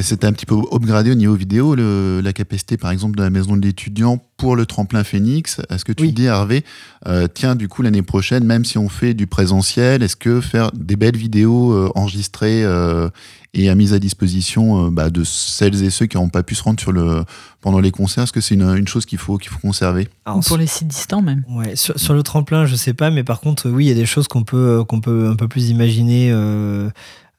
C'était 0.00 0.26
un 0.26 0.32
petit 0.32 0.46
peu 0.46 0.56
upgradé 0.72 1.12
au 1.12 1.14
niveau 1.14 1.34
vidéo, 1.34 1.76
le, 1.76 2.20
la 2.20 2.32
capacité 2.32 2.76
par 2.76 2.90
exemple 2.90 3.16
de 3.16 3.22
la 3.22 3.30
maison 3.30 3.56
de 3.56 3.64
l'étudiant 3.64 4.20
pour 4.36 4.56
le 4.56 4.66
tremplin 4.66 5.04
Phoenix. 5.04 5.60
Est-ce 5.70 5.84
que 5.84 5.92
tu 5.92 6.10
dis 6.10 6.24
Hervé, 6.24 6.64
euh, 7.06 7.28
tiens 7.32 7.54
du 7.54 7.68
coup 7.68 7.82
l'année 7.82 8.02
prochaine, 8.02 8.44
même 8.44 8.64
si 8.64 8.76
on 8.76 8.88
fait 8.88 9.14
du 9.14 9.28
présentiel, 9.28 10.02
est-ce 10.02 10.16
que 10.16 10.40
faire 10.40 10.72
des 10.72 10.96
belles 10.96 11.16
vidéos 11.16 11.72
euh, 11.72 11.92
enregistrées 11.94 12.64
euh, 12.64 13.08
et 13.56 13.70
à 13.70 13.76
mise 13.76 13.92
à 13.92 14.00
disposition 14.00 14.90
bah, 14.90 15.10
de 15.10 15.22
celles 15.22 15.84
et 15.84 15.90
ceux 15.90 16.06
qui 16.06 16.16
n'ont 16.16 16.28
pas 16.28 16.42
pu 16.42 16.56
se 16.56 16.64
rendre 16.64 16.80
sur 16.80 16.90
le, 16.90 17.22
pendant 17.60 17.78
les 17.78 17.92
concerts, 17.92 18.24
est-ce 18.24 18.32
que 18.32 18.40
c'est 18.40 18.56
une, 18.56 18.74
une, 18.76 18.88
chose 18.88 19.06
qu'il 19.06 19.18
faut, 19.18 19.38
qu'il 19.38 19.52
faut 19.52 19.60
conserver? 19.60 20.08
Ou 20.26 20.40
pour 20.40 20.56
les 20.56 20.66
sites 20.66 20.88
distants 20.88 21.22
même 21.22 21.44
ouais, 21.48 21.76
sur, 21.76 21.96
sur, 22.00 22.14
le 22.14 22.24
tremplin, 22.24 22.66
je 22.66 22.74
sais 22.74 22.94
pas, 22.94 23.10
mais 23.10 23.22
par 23.22 23.40
contre, 23.40 23.70
oui, 23.70 23.84
il 23.84 23.88
y 23.88 23.92
a 23.92 23.94
des 23.94 24.06
choses 24.06 24.26
qu'on 24.26 24.42
peut, 24.42 24.82
qu'on 24.88 25.00
peut 25.00 25.28
un 25.28 25.36
peu 25.36 25.46
plus 25.46 25.70
imaginer. 25.70 26.32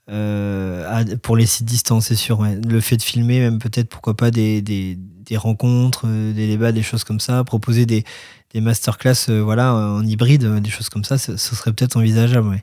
Euh, 0.10 1.04
pour 1.22 1.36
les 1.36 1.46
sites 1.46 1.66
distants, 1.66 2.02
c'est 2.02 2.16
sûr. 2.16 2.44
Le 2.44 2.80
fait 2.80 2.98
de 2.98 3.02
filmer, 3.02 3.40
même 3.40 3.60
peut-être, 3.60 3.90
pourquoi 3.90 4.16
pas, 4.16 4.32
des, 4.32 4.62
des, 4.62 4.98
rencontres, 5.38 6.04
euh, 6.06 6.34
des 6.34 6.48
débats, 6.48 6.72
des 6.72 6.84
choses 6.84 7.04
comme 7.04 7.20
ça, 7.20 7.44
proposer 7.44 7.86
des, 7.86 8.04
des 8.54 8.62
masterclass 8.62 9.30
euh, 9.30 9.42
voilà, 9.42 9.74
en 9.74 10.04
hybride, 10.04 10.46
des 10.62 10.70
choses 10.70 10.90
comme 10.90 11.04
ça, 11.04 11.18
ce, 11.18 11.38
serait 11.38 11.74
peut-être 11.74 11.98
envisageable. 11.98 12.62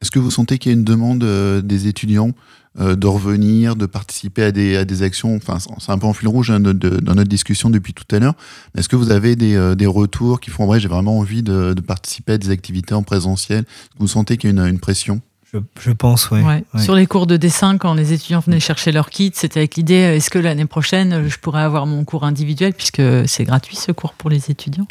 Est-ce 0.00 0.10
que 0.10 0.18
vous 0.18 0.30
sentez 0.30 0.58
qu'il 0.58 0.70
y 0.70 0.74
a 0.74 0.78
une 0.78 0.84
demande 0.84 1.24
des 1.64 1.86
étudiants 1.86 2.32
de 2.78 3.06
revenir, 3.06 3.74
de 3.74 3.86
participer 3.86 4.42
à 4.42 4.52
des, 4.52 4.76
à 4.76 4.84
des 4.84 5.02
actions? 5.02 5.34
Enfin, 5.34 5.58
c'est 5.58 5.92
un 5.92 5.96
peu 5.96 6.06
en 6.06 6.12
fil 6.12 6.28
rouge 6.28 6.50
hein, 6.50 6.60
dans 6.60 7.14
notre 7.14 7.30
discussion 7.30 7.70
depuis 7.70 7.94
tout 7.94 8.04
à 8.14 8.18
l'heure. 8.18 8.34
Est-ce 8.76 8.90
que 8.90 8.96
vous 8.96 9.10
avez 9.10 9.34
des, 9.34 9.74
des 9.76 9.86
retours 9.86 10.40
qui 10.40 10.50
font, 10.50 10.66
ouais, 10.66 10.78
j'ai 10.78 10.88
vraiment 10.88 11.18
envie 11.18 11.42
de, 11.42 11.72
de, 11.72 11.80
participer 11.80 12.32
à 12.32 12.38
des 12.38 12.50
activités 12.50 12.92
en 12.92 13.02
présentiel? 13.02 13.64
Vous 13.98 14.08
sentez 14.08 14.36
qu'il 14.36 14.54
y 14.54 14.60
a 14.60 14.68
une 14.68 14.80
pression? 14.80 15.22
Je, 15.80 15.90
pense, 15.90 16.30
oui. 16.30 16.40
Ouais. 16.40 16.64
Sur 16.78 16.94
les 16.94 17.06
cours 17.06 17.26
de 17.26 17.36
dessin, 17.36 17.78
quand 17.78 17.94
les 17.94 18.12
étudiants 18.12 18.40
venaient 18.40 18.60
chercher 18.60 18.92
leur 18.92 19.10
kit, 19.10 19.32
c'était 19.34 19.60
avec 19.60 19.76
l'idée 19.76 20.02
euh, 20.02 20.16
est-ce 20.16 20.30
que 20.30 20.38
l'année 20.38 20.66
prochaine, 20.66 21.12
euh, 21.12 21.28
je 21.28 21.38
pourrais 21.38 21.62
avoir 21.62 21.86
mon 21.86 22.04
cours 22.04 22.24
individuel, 22.24 22.72
puisque 22.72 23.02
c'est 23.26 23.44
gratuit 23.44 23.76
ce 23.76 23.92
cours 23.92 24.14
pour 24.14 24.30
les 24.30 24.50
étudiants? 24.50 24.86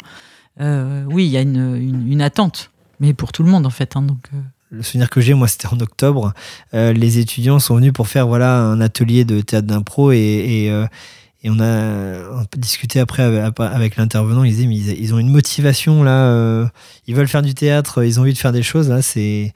Euh, 0.60 1.04
Oui, 1.08 1.26
il 1.26 1.30
y 1.30 1.36
a 1.36 1.40
une, 1.40 2.04
une, 2.08 2.22
attente, 2.22 2.70
mais 3.00 3.14
pour 3.14 3.32
tout 3.32 3.42
le 3.42 3.50
monde 3.50 3.66
en 3.66 3.70
fait. 3.70 3.96
Hein, 3.96 4.02
donc, 4.02 4.28
Le 4.70 4.82
souvenir 4.82 5.10
que 5.10 5.20
j'ai, 5.20 5.34
moi, 5.34 5.48
c'était 5.48 5.68
en 5.68 5.80
octobre. 5.80 6.32
les 6.72 7.18
étudiants 7.18 7.58
sont 7.58 7.76
venus 7.76 7.92
pour 7.92 8.08
faire 8.08 8.26
voilà, 8.26 8.58
un 8.58 8.80
atelier 8.80 9.24
de 9.24 9.40
théâtre 9.40 9.66
d'impro 9.66 10.12
et, 10.12 10.16
et, 10.18 10.66
et, 10.68 11.50
on 11.50 11.60
a 11.60 12.46
discuté 12.56 13.00
après 13.00 13.22
avec, 13.22 13.96
l'intervenant. 13.96 14.44
Ils 14.44 14.52
disaient, 14.52 14.66
mais 14.66 14.76
ils, 14.76 15.12
ont 15.14 15.18
une 15.18 15.30
motivation 15.30 16.02
là, 16.02 16.68
ils 17.06 17.14
veulent 17.14 17.28
faire 17.28 17.42
du 17.42 17.54
théâtre, 17.54 18.04
ils 18.04 18.18
ont 18.18 18.22
envie 18.22 18.32
de 18.32 18.38
faire 18.38 18.52
des 18.52 18.62
choses. 18.62 18.88
Là, 18.88 19.02
c'est 19.02 19.52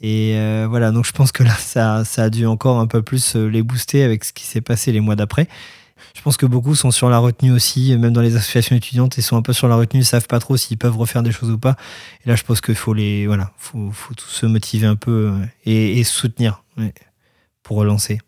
et 0.00 0.34
euh, 0.36 0.66
voilà, 0.68 0.90
donc 0.90 1.06
je 1.06 1.12
pense 1.12 1.32
que 1.32 1.42
là, 1.42 1.54
ça, 1.58 2.04
ça, 2.04 2.24
a 2.24 2.30
dû 2.30 2.46
encore 2.46 2.78
un 2.78 2.86
peu 2.86 3.02
plus 3.02 3.36
euh, 3.36 3.46
les 3.48 3.62
booster 3.62 4.02
avec 4.02 4.24
ce 4.24 4.32
qui 4.32 4.44
s'est 4.44 4.60
passé 4.60 4.92
les 4.92 5.00
mois 5.00 5.16
d'après. 5.16 5.48
Je 6.14 6.20
pense 6.20 6.36
que 6.36 6.46
beaucoup 6.46 6.74
sont 6.74 6.90
sur 6.90 7.08
la 7.08 7.18
retenue 7.18 7.52
aussi, 7.52 7.96
même 7.96 8.12
dans 8.12 8.20
les 8.20 8.36
associations 8.36 8.76
étudiantes, 8.76 9.16
ils 9.16 9.22
sont 9.22 9.36
un 9.36 9.42
peu 9.42 9.52
sur 9.52 9.68
la 9.68 9.76
retenue, 9.76 10.00
ils 10.02 10.06
savent 10.06 10.26
pas 10.26 10.38
trop 10.38 10.56
s'ils 10.56 10.76
peuvent 10.76 10.96
refaire 10.96 11.22
des 11.22 11.32
choses 11.32 11.50
ou 11.50 11.58
pas. 11.58 11.76
Et 12.24 12.28
là, 12.28 12.36
je 12.36 12.42
pense 12.42 12.60
qu'il 12.60 12.74
faut 12.74 12.92
les, 12.92 13.26
voilà, 13.26 13.52
faut, 13.56 13.90
faut 13.90 14.14
tous 14.14 14.28
se 14.28 14.46
motiver 14.46 14.86
un 14.86 14.96
peu 14.96 15.30
euh, 15.32 15.46
et, 15.64 15.98
et 15.98 16.04
soutenir 16.04 16.62
pour 17.62 17.78
relancer. 17.78 18.20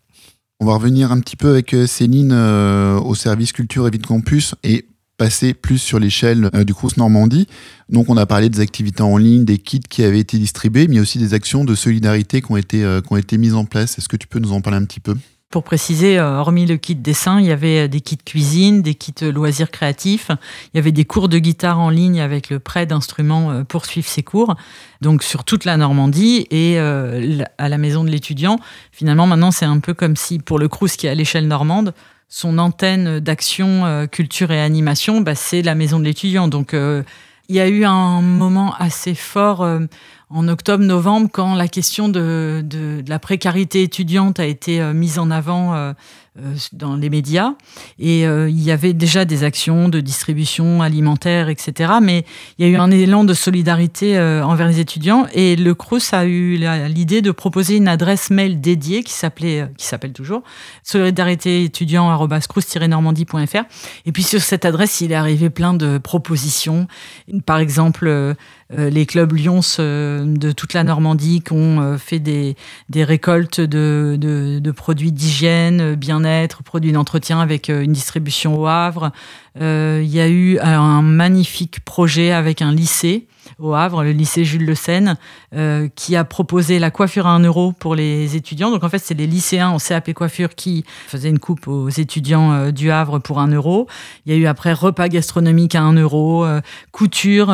On 0.60 0.66
va 0.66 0.74
revenir 0.74 1.12
un 1.12 1.20
petit 1.20 1.36
peu 1.36 1.50
avec 1.50 1.76
Céline 1.86 2.32
au 2.32 3.14
service 3.14 3.52
culture 3.52 3.86
et 3.86 3.90
vie 3.90 3.98
campus 3.98 4.56
et 4.64 4.87
passer 5.18 5.52
plus 5.52 5.78
sur 5.78 5.98
l'échelle 5.98 6.48
euh, 6.54 6.64
du 6.64 6.72
Crous 6.72 6.96
Normandie. 6.96 7.46
Donc 7.90 8.08
on 8.08 8.16
a 8.16 8.24
parlé 8.24 8.48
des 8.48 8.60
activités 8.60 9.02
en 9.02 9.18
ligne, 9.18 9.44
des 9.44 9.58
kits 9.58 9.80
qui 9.80 10.02
avaient 10.04 10.20
été 10.20 10.38
distribués, 10.38 10.88
mais 10.88 11.00
aussi 11.00 11.18
des 11.18 11.34
actions 11.34 11.64
de 11.64 11.74
solidarité 11.74 12.40
qui 12.40 12.50
ont 12.50 12.56
été, 12.56 12.82
euh, 12.84 13.02
qui 13.02 13.12
ont 13.12 13.16
été 13.16 13.36
mises 13.36 13.54
en 13.54 13.66
place. 13.66 13.98
Est-ce 13.98 14.08
que 14.08 14.16
tu 14.16 14.26
peux 14.26 14.38
nous 14.38 14.52
en 14.52 14.62
parler 14.62 14.78
un 14.78 14.84
petit 14.84 15.00
peu? 15.00 15.14
Pour 15.50 15.64
préciser, 15.64 16.18
euh, 16.18 16.38
hormis 16.38 16.66
le 16.66 16.76
kit 16.76 16.94
dessin, 16.94 17.40
il 17.40 17.46
y 17.46 17.50
avait 17.50 17.88
des 17.88 18.00
kits 18.00 18.18
cuisine, 18.18 18.82
des 18.82 18.94
kits 18.94 19.14
loisirs 19.32 19.70
créatifs, 19.70 20.30
il 20.72 20.76
y 20.76 20.78
avait 20.78 20.92
des 20.92 21.06
cours 21.06 21.28
de 21.28 21.38
guitare 21.38 21.80
en 21.80 21.88
ligne 21.88 22.20
avec 22.20 22.50
le 22.50 22.58
prêt 22.60 22.84
d'instruments 22.84 23.64
pour 23.64 23.86
suivre 23.86 24.06
ces 24.06 24.22
cours, 24.22 24.56
donc 25.00 25.22
sur 25.22 25.44
toute 25.44 25.64
la 25.64 25.78
Normandie 25.78 26.46
et 26.50 26.78
à 26.78 27.68
la 27.70 27.78
maison 27.78 28.04
de 28.04 28.10
l'étudiant. 28.10 28.60
Finalement, 28.92 29.26
maintenant, 29.26 29.50
c'est 29.50 29.64
un 29.64 29.80
peu 29.80 29.94
comme 29.94 30.16
si 30.16 30.38
pour 30.38 30.58
le 30.58 30.68
Crous 30.68 30.96
qui 30.96 31.06
est 31.06 31.10
à 31.10 31.14
l'échelle 31.14 31.48
normande, 31.48 31.94
son 32.28 32.58
antenne 32.58 33.20
d'action, 33.20 33.86
euh, 33.86 34.06
culture 34.06 34.50
et 34.50 34.60
animation, 34.60 35.20
bah, 35.20 35.34
c'est 35.34 35.62
la 35.62 35.74
maison 35.74 35.98
de 35.98 36.04
l'étudiant. 36.04 36.48
Donc, 36.48 36.74
euh, 36.74 37.02
il 37.48 37.56
y 37.56 37.60
a 37.60 37.68
eu 37.68 37.84
un 37.84 38.20
moment 38.20 38.74
assez 38.78 39.14
fort. 39.14 39.66
Euh, 40.30 40.34
en 40.38 40.48
octobre-novembre, 40.48 41.28
quand 41.32 41.54
la 41.54 41.68
question 41.68 42.08
de, 42.08 42.62
de, 42.64 43.02
la 43.06 43.18
précarité 43.18 43.82
étudiante 43.82 44.40
a 44.40 44.46
été 44.46 44.80
euh, 44.80 44.92
mise 44.92 45.18
en 45.18 45.30
avant 45.30 45.74
euh, 45.74 45.92
euh, 46.38 46.54
dans 46.72 46.96
les 46.96 47.10
médias. 47.10 47.54
Et 47.98 48.22
il 48.22 48.62
y 48.62 48.70
avait 48.70 48.92
déjà 48.92 49.24
des 49.24 49.42
actions 49.42 49.88
de 49.88 50.00
distribution 50.00 50.82
alimentaire, 50.82 51.48
etc. 51.48 51.94
Mais 52.00 52.24
il 52.58 52.66
y 52.66 52.68
a 52.68 52.72
eu 52.72 52.76
un 52.76 52.90
élan 52.90 53.24
de 53.24 53.34
solidarité 53.34 54.18
envers 54.20 54.68
les 54.68 54.78
étudiants. 54.78 55.26
Et 55.32 55.56
le 55.56 55.74
CRUS 55.74 56.12
a 56.12 56.26
eu 56.26 56.56
l'idée 56.88 57.22
de 57.22 57.30
proposer 57.32 57.76
une 57.76 57.88
adresse 57.88 58.30
mail 58.30 58.60
dédiée 58.60 59.02
qui 59.02 59.12
s'appelait, 59.12 59.68
qui 59.76 59.86
s'appelle 59.86 60.12
toujours 60.12 60.42
solidarité 60.84 61.64
étudiant 61.64 62.08
normandie.fr. 62.88 63.64
Et 64.06 64.12
puis 64.12 64.22
sur 64.22 64.40
cette 64.40 64.64
adresse, 64.64 65.00
il 65.00 65.12
est 65.12 65.16
arrivé 65.16 65.50
plein 65.50 65.74
de 65.74 65.98
propositions. 65.98 66.86
Par 67.44 67.58
exemple, 67.58 68.06
euh, 68.06 68.34
les 68.76 69.06
clubs 69.06 69.32
Lyons 69.32 69.60
euh, 69.78 70.24
de 70.26 70.52
toute 70.52 70.74
la 70.74 70.84
Normandie 70.84 71.40
qui 71.40 71.52
ont 71.52 71.80
euh, 71.80 71.96
fait 71.96 72.18
des, 72.18 72.54
récoltes 72.94 73.60
de 73.60 74.70
produits 74.72 75.12
d'hygiène, 75.12 75.94
bien-être, 75.94 76.62
produits 76.62 76.92
d'entretien 76.92 77.40
avec 77.40 77.68
une 77.68 77.92
distribution 77.92 78.60
au 78.60 78.66
Havre. 78.66 79.12
Il 79.56 80.06
y 80.06 80.20
a 80.20 80.28
eu 80.28 80.58
un 80.60 81.02
magnifique 81.02 81.80
projet 81.84 82.32
avec 82.32 82.62
un 82.62 82.72
lycée 82.72 83.26
au 83.58 83.74
Havre, 83.74 84.04
le 84.04 84.12
lycée 84.12 84.44
Jules 84.44 84.64
Le 84.64 84.74
Seine, 84.74 85.16
euh, 85.54 85.88
qui 85.94 86.16
a 86.16 86.24
proposé 86.24 86.78
la 86.78 86.90
coiffure 86.90 87.26
à 87.26 87.30
1 87.30 87.40
euro 87.40 87.72
pour 87.72 87.94
les 87.94 88.36
étudiants. 88.36 88.70
Donc 88.70 88.84
en 88.84 88.88
fait, 88.88 88.98
c'est 88.98 89.14
les 89.14 89.26
lycéens 89.26 89.70
en 89.70 89.78
CAP 89.78 90.12
coiffure 90.12 90.54
qui 90.54 90.84
faisaient 91.06 91.30
une 91.30 91.38
coupe 91.38 91.66
aux 91.66 91.88
étudiants 91.88 92.52
euh, 92.52 92.70
du 92.70 92.90
Havre 92.90 93.18
pour 93.18 93.40
1 93.40 93.48
euro. 93.48 93.86
Il 94.26 94.32
y 94.32 94.36
a 94.36 94.38
eu 94.38 94.46
après 94.46 94.72
repas 94.72 95.08
gastronomique 95.08 95.74
à 95.74 95.82
1 95.82 95.94
euro, 95.94 96.44
euh, 96.44 96.60
couture. 96.92 97.46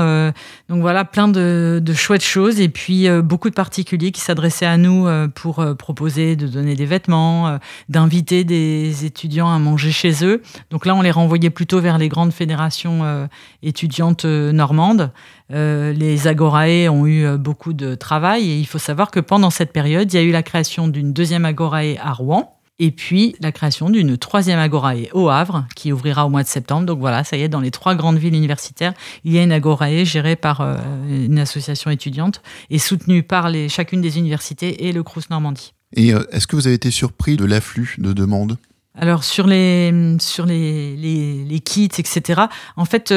donc 0.68 0.80
voilà, 0.80 1.04
plein 1.04 1.28
de, 1.28 1.80
de, 1.83 1.94
chouettes 1.94 2.24
choses. 2.24 2.61
Et 2.61 2.68
puis 2.68 3.09
beaucoup 3.22 3.50
de 3.50 3.54
particuliers 3.54 4.11
qui 4.11 4.20
s'adressaient 4.20 4.66
à 4.66 4.76
nous 4.76 5.07
pour 5.35 5.64
proposer 5.76 6.37
de 6.37 6.46
donner 6.46 6.74
des 6.74 6.87
vêtements, 6.87 7.59
d'inviter 7.88 8.44
des 8.44 9.04
étudiants 9.04 9.52
à 9.52 9.59
manger 9.59 9.92
chez 9.92 10.24
eux. 10.24 10.42
Donc 10.70 10.87
là, 10.87 10.94
on 10.94 11.02
les 11.02 11.11
renvoyait 11.11 11.50
plutôt 11.50 11.80
vers 11.85 11.99
les 11.99 12.09
grandes 12.09 12.33
fédérations 12.33 13.29
étudiantes 13.62 14.25
normandes. 14.25 15.12
Euh, 15.53 15.92
les 15.92 16.27
Agorae 16.27 16.88
ont 16.88 17.07
eu 17.07 17.25
euh, 17.25 17.37
beaucoup 17.37 17.75
de 17.75 17.94
travail 17.94 18.51
et 18.51 18.59
il 18.59 18.66
faut 18.66 18.79
savoir 18.79 19.11
que 19.11 19.20
pendant 19.20 19.51
cette 19.51 19.73
période, 19.73 20.11
il 20.12 20.16
y 20.16 20.18
a 20.18 20.23
eu 20.23 20.31
la 20.31 20.42
création 20.42 20.88
d'une 20.88 21.12
deuxième 21.12 21.44
Agorae 21.44 21.97
à 22.03 22.12
Rouen 22.12 22.59
et 22.79 22.90
puis 22.90 23.37
la 23.40 23.53
création 23.53 23.90
d'une 23.90 24.16
troisième 24.16 24.59
Agorae 24.59 25.09
au 25.12 25.29
Havre 25.29 25.66
qui 25.77 25.92
ouvrira 25.92 26.27
au 26.27 26.31
mois 26.31 26.42
de 26.42 26.49
septembre. 26.49 26.87
Donc 26.87 26.99
voilà, 26.99 27.25
ça 27.25 27.37
y 27.37 27.42
est, 27.42 27.49
dans 27.49 27.61
les 27.61 27.70
trois 27.70 27.94
grandes 27.94 28.18
villes 28.18 28.35
universitaires, 28.35 28.94
il 29.25 29.33
y 29.33 29.38
a 29.38 29.42
une 29.42 29.53
Agorae 29.53 30.05
gérée 30.05 30.37
par 30.37 30.61
euh, 30.62 30.77
une 31.09 31.38
association 31.38 31.90
étudiante 31.90 32.42
et 32.70 32.79
soutenue 32.79 33.23
par 33.23 33.51
les, 33.51 33.68
chacune 33.68 34.01
des 34.01 34.18
universités 34.18 34.88
et 34.88 34.92
le 34.92 35.03
Crous 35.03 35.29
Normandie. 35.31 35.75
Et 35.97 36.09
est-ce 36.33 36.49
que 36.49 36.57
vous 36.57 36.66
avez 36.66 36.75
été 36.75 36.90
surpris 36.90 37.37
de 37.37 37.44
l'afflux 37.44 37.94
de 37.99 38.12
demandes? 38.12 38.57
Alors 38.96 39.24
sur 39.24 39.46
les 39.46 40.16
sur 40.20 40.46
les, 40.46 40.96
les, 40.96 41.61
kits 41.61 41.90
etc. 41.98 42.42
En 42.76 42.85
fait, 42.85 43.12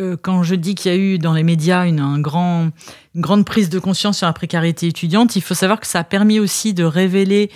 euh, 0.00 0.16
quand 0.20 0.42
je 0.42 0.54
dis 0.54 0.74
qu'il 0.74 0.90
y 0.90 0.94
a 0.94 0.98
eu 0.98 1.18
dans 1.18 1.34
les 1.34 1.42
médias 1.42 1.86
une, 1.86 2.00
un 2.00 2.18
grand, 2.18 2.70
une 3.14 3.20
grande 3.20 3.44
prise 3.44 3.68
de 3.68 3.78
conscience 3.78 4.18
sur 4.18 4.26
la 4.26 4.32
précarité 4.32 4.86
étudiante, 4.86 5.36
il 5.36 5.42
faut 5.42 5.54
savoir 5.54 5.80
que 5.80 5.86
ça 5.86 6.00
a 6.00 6.04
permis 6.04 6.40
aussi 6.40 6.74
de 6.74 6.84
révéler 6.84 7.50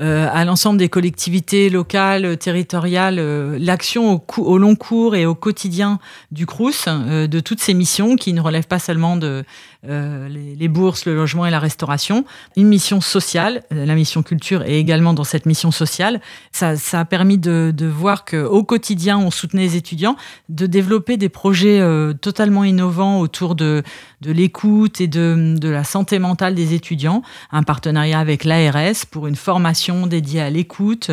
euh, 0.00 0.28
à 0.32 0.44
l'ensemble 0.44 0.78
des 0.78 0.88
collectivités 0.88 1.70
locales, 1.70 2.36
territoriales, 2.36 3.18
euh, 3.18 3.58
l'action 3.60 4.12
au, 4.12 4.42
au, 4.42 4.58
long 4.58 4.76
cours 4.76 5.16
et 5.16 5.26
au 5.26 5.34
quotidien 5.34 5.98
du 6.30 6.46
CRUS, 6.46 6.86
de 6.86 7.40
toutes 7.40 7.60
ces 7.60 7.74
missions 7.74 8.14
qui 8.14 8.32
ne 8.32 8.40
relèvent 8.40 8.68
pas 8.68 8.78
seulement 8.78 9.16
de 9.16 9.44
euh, 9.86 10.28
les, 10.28 10.66
bourses, 10.66 11.06
le 11.06 11.14
logement 11.14 11.46
et 11.46 11.50
la 11.50 11.60
restauration. 11.60 12.24
Une 12.56 12.66
mission 12.66 13.00
sociale, 13.00 13.62
euh, 13.72 13.86
la 13.86 13.94
mission 13.94 14.24
culture 14.24 14.62
est 14.62 14.74
également 14.74 15.14
dans 15.14 15.22
cette 15.22 15.46
mission 15.46 15.70
sociale. 15.70 16.20
Ça, 16.50 16.76
ça 16.76 16.98
a 16.98 17.04
permis 17.04 17.38
de, 17.38 17.72
de 17.72 17.86
voir 17.86 18.24
qu'au 18.24 18.64
quotidien, 18.64 19.18
on 19.18 19.30
soutenait 19.30 19.62
les 19.62 19.76
étudiants, 19.76 20.16
de 20.48 20.66
développer 20.66 21.16
des 21.16 21.28
projets 21.28 21.78
euh, 21.78 22.12
totalement 22.12 22.64
innovants 22.64 23.20
autour 23.20 23.54
de, 23.54 23.84
de 24.20 24.32
l'écoute 24.32 25.00
et 25.00 25.06
de, 25.06 25.54
de 25.56 25.68
la 25.68 25.84
santé 25.84 26.18
mentale 26.18 26.56
des 26.56 26.74
étudiants. 26.74 27.22
Un 27.52 27.62
partenariat 27.62 28.18
avec 28.18 28.42
l'ARS 28.42 29.06
pour 29.08 29.28
une 29.28 29.36
formation 29.36 30.08
dédiée 30.08 30.40
à 30.40 30.50
l'écoute. 30.50 31.08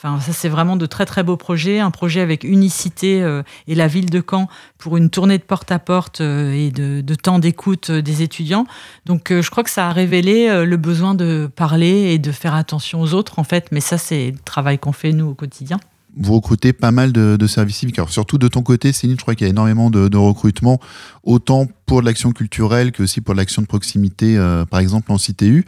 Enfin, 0.00 0.20
ça, 0.20 0.32
c'est 0.32 0.48
vraiment 0.48 0.76
de 0.76 0.86
très, 0.86 1.06
très 1.06 1.22
beaux 1.22 1.36
projets. 1.36 1.80
Un 1.80 1.90
projet 1.90 2.20
avec 2.20 2.44
Unicité 2.44 3.18
et 3.66 3.74
la 3.74 3.88
ville 3.88 4.10
de 4.10 4.22
Caen 4.28 4.48
pour 4.78 4.96
une 4.96 5.10
tournée 5.10 5.38
de 5.38 5.42
porte-à-porte 5.42 6.20
et 6.20 6.70
de, 6.70 7.00
de 7.00 7.14
temps 7.14 7.38
d'écoute 7.38 7.90
des 7.90 8.22
étudiants. 8.22 8.66
Donc 9.06 9.30
euh, 9.30 9.42
je 9.42 9.50
crois 9.50 9.64
que 9.64 9.70
ça 9.70 9.88
a 9.88 9.92
révélé 9.92 10.48
euh, 10.48 10.64
le 10.64 10.76
besoin 10.76 11.14
de 11.14 11.50
parler 11.54 12.12
et 12.12 12.18
de 12.18 12.32
faire 12.32 12.54
attention 12.54 13.00
aux 13.00 13.14
autres 13.14 13.38
en 13.38 13.44
fait. 13.44 13.68
Mais 13.72 13.80
ça 13.80 13.98
c'est 13.98 14.30
le 14.30 14.38
travail 14.38 14.78
qu'on 14.78 14.92
fait 14.92 15.12
nous 15.12 15.26
au 15.26 15.34
quotidien 15.34 15.78
vous 16.18 16.34
recrutez 16.34 16.72
pas 16.72 16.90
mal 16.90 17.12
de, 17.12 17.46
services 17.46 17.76
civiques. 17.76 17.98
Alors 17.98 18.10
surtout 18.10 18.38
de 18.38 18.48
ton 18.48 18.62
côté, 18.62 18.92
Céline, 18.92 19.16
je 19.16 19.22
crois 19.22 19.34
qu'il 19.34 19.46
y 19.46 19.48
a 19.48 19.50
énormément 19.50 19.90
de, 19.90 20.16
recrutement, 20.16 20.80
autant 21.22 21.66
pour 21.86 22.00
de 22.00 22.06
l'action 22.06 22.32
culturelle 22.32 22.92
que 22.92 23.02
aussi 23.02 23.20
pour 23.20 23.34
de 23.34 23.38
l'action 23.38 23.62
de 23.62 23.66
proximité, 23.66 24.36
euh, 24.36 24.64
par 24.64 24.80
exemple 24.80 25.12
en 25.12 25.16
CTU. 25.16 25.64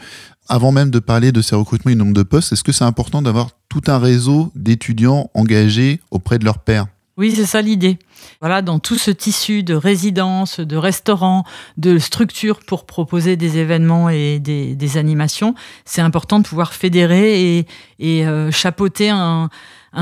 Avant 0.48 0.72
même 0.72 0.90
de 0.90 0.98
parler 0.98 1.32
de 1.32 1.40
ces 1.40 1.54
recrutements 1.54 1.92
et 1.92 1.94
du 1.94 1.98
nombre 1.98 2.14
de 2.14 2.22
postes, 2.22 2.52
est-ce 2.52 2.64
que 2.64 2.72
c'est 2.72 2.84
important 2.84 3.22
d'avoir 3.22 3.50
tout 3.68 3.82
un 3.86 3.98
réseau 3.98 4.50
d'étudiants 4.56 5.30
engagés 5.34 6.00
auprès 6.10 6.38
de 6.38 6.44
leurs 6.44 6.58
pairs? 6.58 6.86
Oui, 7.16 7.32
c'est 7.36 7.44
ça 7.44 7.60
l'idée. 7.60 7.98
Voilà, 8.40 8.62
dans 8.62 8.78
tout 8.78 8.96
ce 8.96 9.10
tissu 9.10 9.62
de 9.62 9.74
résidences, 9.74 10.58
de 10.58 10.76
restaurants, 10.76 11.44
de 11.76 11.98
structures 11.98 12.60
pour 12.60 12.86
proposer 12.86 13.36
des 13.36 13.58
événements 13.58 14.08
et 14.08 14.38
des, 14.38 14.96
animations, 14.96 15.54
c'est 15.84 16.00
important 16.00 16.38
de 16.38 16.44
pouvoir 16.44 16.72
fédérer 16.72 17.66
et, 17.98 18.26
euh, 18.26 18.50
chapeauter 18.50 19.10
un, 19.10 19.50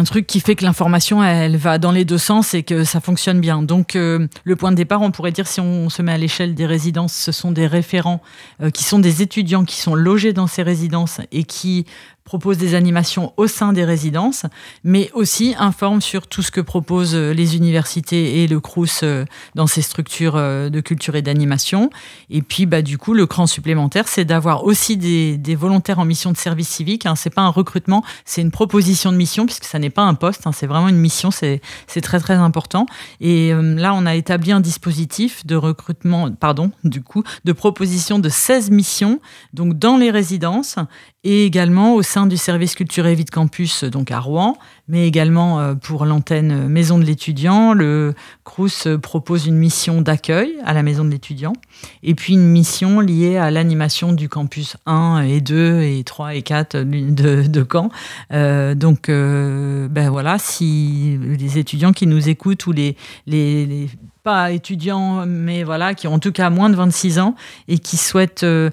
truc 0.04 0.26
qui 0.26 0.40
fait 0.40 0.54
que 0.54 0.64
l'information 0.64 1.22
elle 1.22 1.56
va 1.56 1.78
dans 1.78 1.92
les 1.92 2.04
deux 2.04 2.18
sens 2.18 2.54
et 2.54 2.62
que 2.62 2.84
ça 2.84 3.00
fonctionne 3.00 3.40
bien. 3.40 3.62
Donc 3.62 3.96
euh, 3.96 4.28
le 4.44 4.56
point 4.56 4.70
de 4.70 4.76
départ, 4.76 5.00
on 5.02 5.10
pourrait 5.10 5.32
dire 5.32 5.46
si 5.46 5.60
on 5.60 5.88
se 5.88 6.02
met 6.02 6.12
à 6.12 6.18
l'échelle 6.18 6.54
des 6.54 6.66
résidences, 6.66 7.14
ce 7.14 7.32
sont 7.32 7.52
des 7.52 7.66
référents 7.66 8.20
euh, 8.62 8.70
qui 8.70 8.84
sont 8.84 8.98
des 8.98 9.22
étudiants 9.22 9.64
qui 9.64 9.76
sont 9.76 9.94
logés 9.94 10.32
dans 10.32 10.46
ces 10.46 10.62
résidences 10.62 11.20
et 11.32 11.44
qui 11.44 11.86
propose 12.28 12.58
des 12.58 12.74
animations 12.74 13.32
au 13.38 13.46
sein 13.46 13.72
des 13.72 13.86
résidences, 13.86 14.44
mais 14.84 15.10
aussi 15.14 15.54
informe 15.58 16.02
sur 16.02 16.26
tout 16.26 16.42
ce 16.42 16.50
que 16.50 16.60
proposent 16.60 17.14
euh, 17.14 17.32
les 17.32 17.56
universités 17.56 18.42
et 18.42 18.46
le 18.46 18.60
CRUS 18.60 19.00
euh, 19.02 19.24
dans 19.54 19.66
ces 19.66 19.80
structures 19.80 20.36
euh, 20.36 20.68
de 20.68 20.82
culture 20.82 21.16
et 21.16 21.22
d'animation. 21.22 21.88
Et 22.28 22.42
puis, 22.42 22.66
bah, 22.66 22.82
du 22.82 22.98
coup, 22.98 23.14
le 23.14 23.24
cran 23.24 23.46
supplémentaire, 23.46 24.08
c'est 24.08 24.26
d'avoir 24.26 24.64
aussi 24.64 24.98
des, 24.98 25.54
volontaires 25.54 26.00
en 26.00 26.04
mission 26.04 26.30
de 26.30 26.36
service 26.36 26.68
civique. 26.68 27.06
Hein. 27.06 27.14
C'est 27.16 27.30
pas 27.34 27.40
un 27.40 27.48
recrutement, 27.48 28.04
c'est 28.26 28.42
une 28.42 28.50
proposition 28.50 29.10
de 29.10 29.16
mission, 29.16 29.46
puisque 29.46 29.64
ça 29.64 29.78
n'est 29.78 29.88
pas 29.88 30.02
un 30.02 30.14
poste, 30.14 30.46
hein. 30.46 30.52
c'est 30.52 30.66
vraiment 30.66 30.88
une 30.88 30.98
mission, 30.98 31.30
c'est 31.30 31.62
très 32.02 32.20
très 32.20 32.34
important. 32.34 32.84
Et 33.22 33.52
là, 33.54 33.94
on 33.94 34.04
a 34.04 34.14
établi 34.14 34.52
un 34.52 34.60
dispositif 34.60 35.46
de 35.46 35.56
recrutement, 35.56 36.30
pardon, 36.30 36.70
du 36.84 37.02
coup, 37.02 37.24
de 37.46 37.52
proposition 37.52 38.18
de 38.18 38.28
16 38.28 38.70
missions, 38.70 39.20
donc 39.54 39.78
dans 39.78 39.96
les 39.96 40.10
résidences 40.10 40.76
et 41.24 41.44
également 41.44 41.94
au 41.94 42.02
sein 42.02 42.26
du 42.26 42.36
service 42.36 42.74
culture 42.74 43.06
et 43.06 43.14
vie 43.14 43.24
de 43.24 43.30
campus 43.30 43.82
donc 43.84 44.12
à 44.12 44.20
Rouen, 44.20 44.56
mais 44.86 45.06
également 45.06 45.58
euh, 45.60 45.74
pour 45.74 46.04
l'antenne 46.04 46.68
Maison 46.68 46.98
de 46.98 47.04
l'étudiant. 47.04 47.72
Le 47.72 48.14
CRUS 48.44 48.86
propose 49.02 49.46
une 49.46 49.56
mission 49.56 50.00
d'accueil 50.00 50.54
à 50.64 50.72
la 50.74 50.82
Maison 50.82 51.04
de 51.04 51.10
l'étudiant 51.10 51.54
et 52.02 52.14
puis 52.14 52.34
une 52.34 52.48
mission 52.48 53.00
liée 53.00 53.36
à 53.36 53.50
l'animation 53.50 54.12
du 54.12 54.28
campus 54.28 54.76
1 54.86 55.22
et 55.22 55.40
2 55.40 55.82
et 55.82 56.04
3 56.04 56.34
et 56.34 56.42
4 56.42 56.76
de, 56.76 57.46
de 57.46 57.66
Caen. 57.70 57.90
Euh, 58.32 58.74
donc 58.74 59.08
euh, 59.08 59.88
ben 59.88 60.10
voilà, 60.10 60.38
si 60.38 61.18
les 61.20 61.58
étudiants 61.58 61.92
qui 61.92 62.06
nous 62.06 62.28
écoutent 62.28 62.66
ou 62.66 62.72
les, 62.72 62.96
les, 63.26 63.66
les 63.66 63.88
pas 64.22 64.50
étudiants, 64.52 65.24
mais 65.26 65.62
voilà, 65.64 65.94
qui 65.94 66.06
ont 66.06 66.14
en 66.14 66.18
tout 66.18 66.32
cas 66.32 66.50
moins 66.50 66.70
de 66.70 66.76
26 66.76 67.18
ans 67.18 67.34
et 67.66 67.78
qui 67.78 67.96
souhaitent 67.96 68.44
euh, 68.44 68.70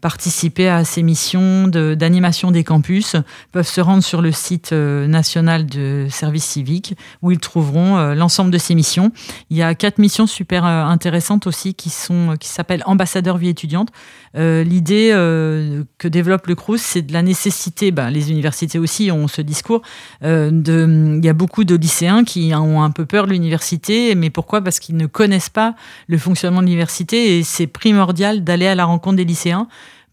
participer 0.00 0.68
à 0.68 0.84
ces 0.84 1.02
missions 1.02 1.68
d'animation 1.68 2.50
des 2.50 2.64
campus 2.64 3.16
peuvent 3.52 3.68
se 3.68 3.80
rendre 3.80 4.02
sur 4.02 4.22
le 4.22 4.32
site 4.32 4.72
euh, 4.72 5.06
national 5.06 5.66
de 5.66 6.06
service 6.10 6.44
civique 6.44 6.94
où 7.22 7.30
ils 7.30 7.38
trouveront 7.38 7.96
euh, 7.96 8.14
l'ensemble 8.14 8.50
de 8.50 8.58
ces 8.58 8.74
missions. 8.74 9.12
Il 9.50 9.56
y 9.56 9.62
a 9.62 9.74
quatre 9.74 9.98
missions 9.98 10.26
super 10.26 10.64
intéressantes 10.64 11.46
aussi 11.46 11.74
qui 11.74 11.90
sont 11.90 12.34
qui 12.38 12.48
s'appellent 12.48 12.82
ambassadeur 12.86 13.38
vie 13.38 13.48
étudiante. 13.48 13.90
L'idée 14.34 15.10
que 15.98 16.08
développe 16.08 16.46
le 16.46 16.54
CRUS, 16.54 16.82
c'est 16.82 17.00
de 17.00 17.12
la 17.14 17.22
nécessité, 17.22 17.90
ben, 17.90 18.10
les 18.10 18.30
universités 18.30 18.78
aussi 18.78 19.10
ont 19.10 19.28
ce 19.28 19.40
discours, 19.40 19.80
de, 20.22 21.16
il 21.18 21.24
y 21.24 21.28
a 21.28 21.32
beaucoup 21.32 21.64
de 21.64 21.74
lycéens 21.74 22.22
qui 22.22 22.52
ont 22.54 22.82
un 22.82 22.90
peu 22.90 23.06
peur 23.06 23.26
de 23.26 23.32
l'université, 23.32 24.14
mais 24.14 24.28
pourquoi? 24.28 24.60
Parce 24.60 24.78
qu'ils 24.78 24.98
ne 24.98 25.06
connaissent 25.06 25.48
pas 25.48 25.74
le 26.06 26.18
fonctionnement 26.18 26.60
de 26.60 26.66
l'université 26.66 27.38
et 27.38 27.42
c'est 27.44 27.66
primordial 27.66 28.44
d'aller 28.44 28.66
à 28.66 28.74
la 28.74 28.84
rencontre 28.84 29.16
des 29.16 29.24
lycéens 29.24 29.35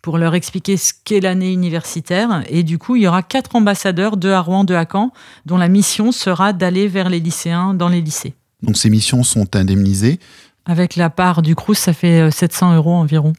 pour 0.01 0.17
leur 0.17 0.36
expliquer 0.36 0.77
ce 0.77 0.93
qu'est 1.03 1.21
l'année 1.21 1.51
universitaire. 1.51 2.43
Et 2.49 2.63
du 2.63 2.77
coup, 2.77 2.97
il 2.97 3.03
y 3.03 3.07
aura 3.07 3.23
quatre 3.23 3.55
ambassadeurs, 3.55 4.17
deux 4.17 4.33
à 4.33 4.41
Rouen, 4.41 4.65
deux 4.65 4.75
à 4.75 4.86
Caen, 4.89 5.12
dont 5.45 5.57
la 5.57 5.69
mission 5.69 6.12
sera 6.12 6.51
d'aller 6.51 6.88
vers 6.88 7.09
les 7.09 7.21
lycéens 7.21 7.73
dans 7.73 7.89
les 7.89 8.01
lycées. 8.01 8.36
Donc 8.62 8.77
ces 8.77 8.89
missions 8.89 9.23
sont 9.23 9.55
indemnisées 9.55 10.19
Avec 10.65 10.97
la 10.97 11.09
part 11.09 11.41
du 11.41 11.55
CRUS, 11.55 11.77
ça 11.77 11.93
fait 11.93 12.29
700 12.29 12.71
euh, 12.71 12.75
euros 12.75 12.93
environ. 12.93 13.33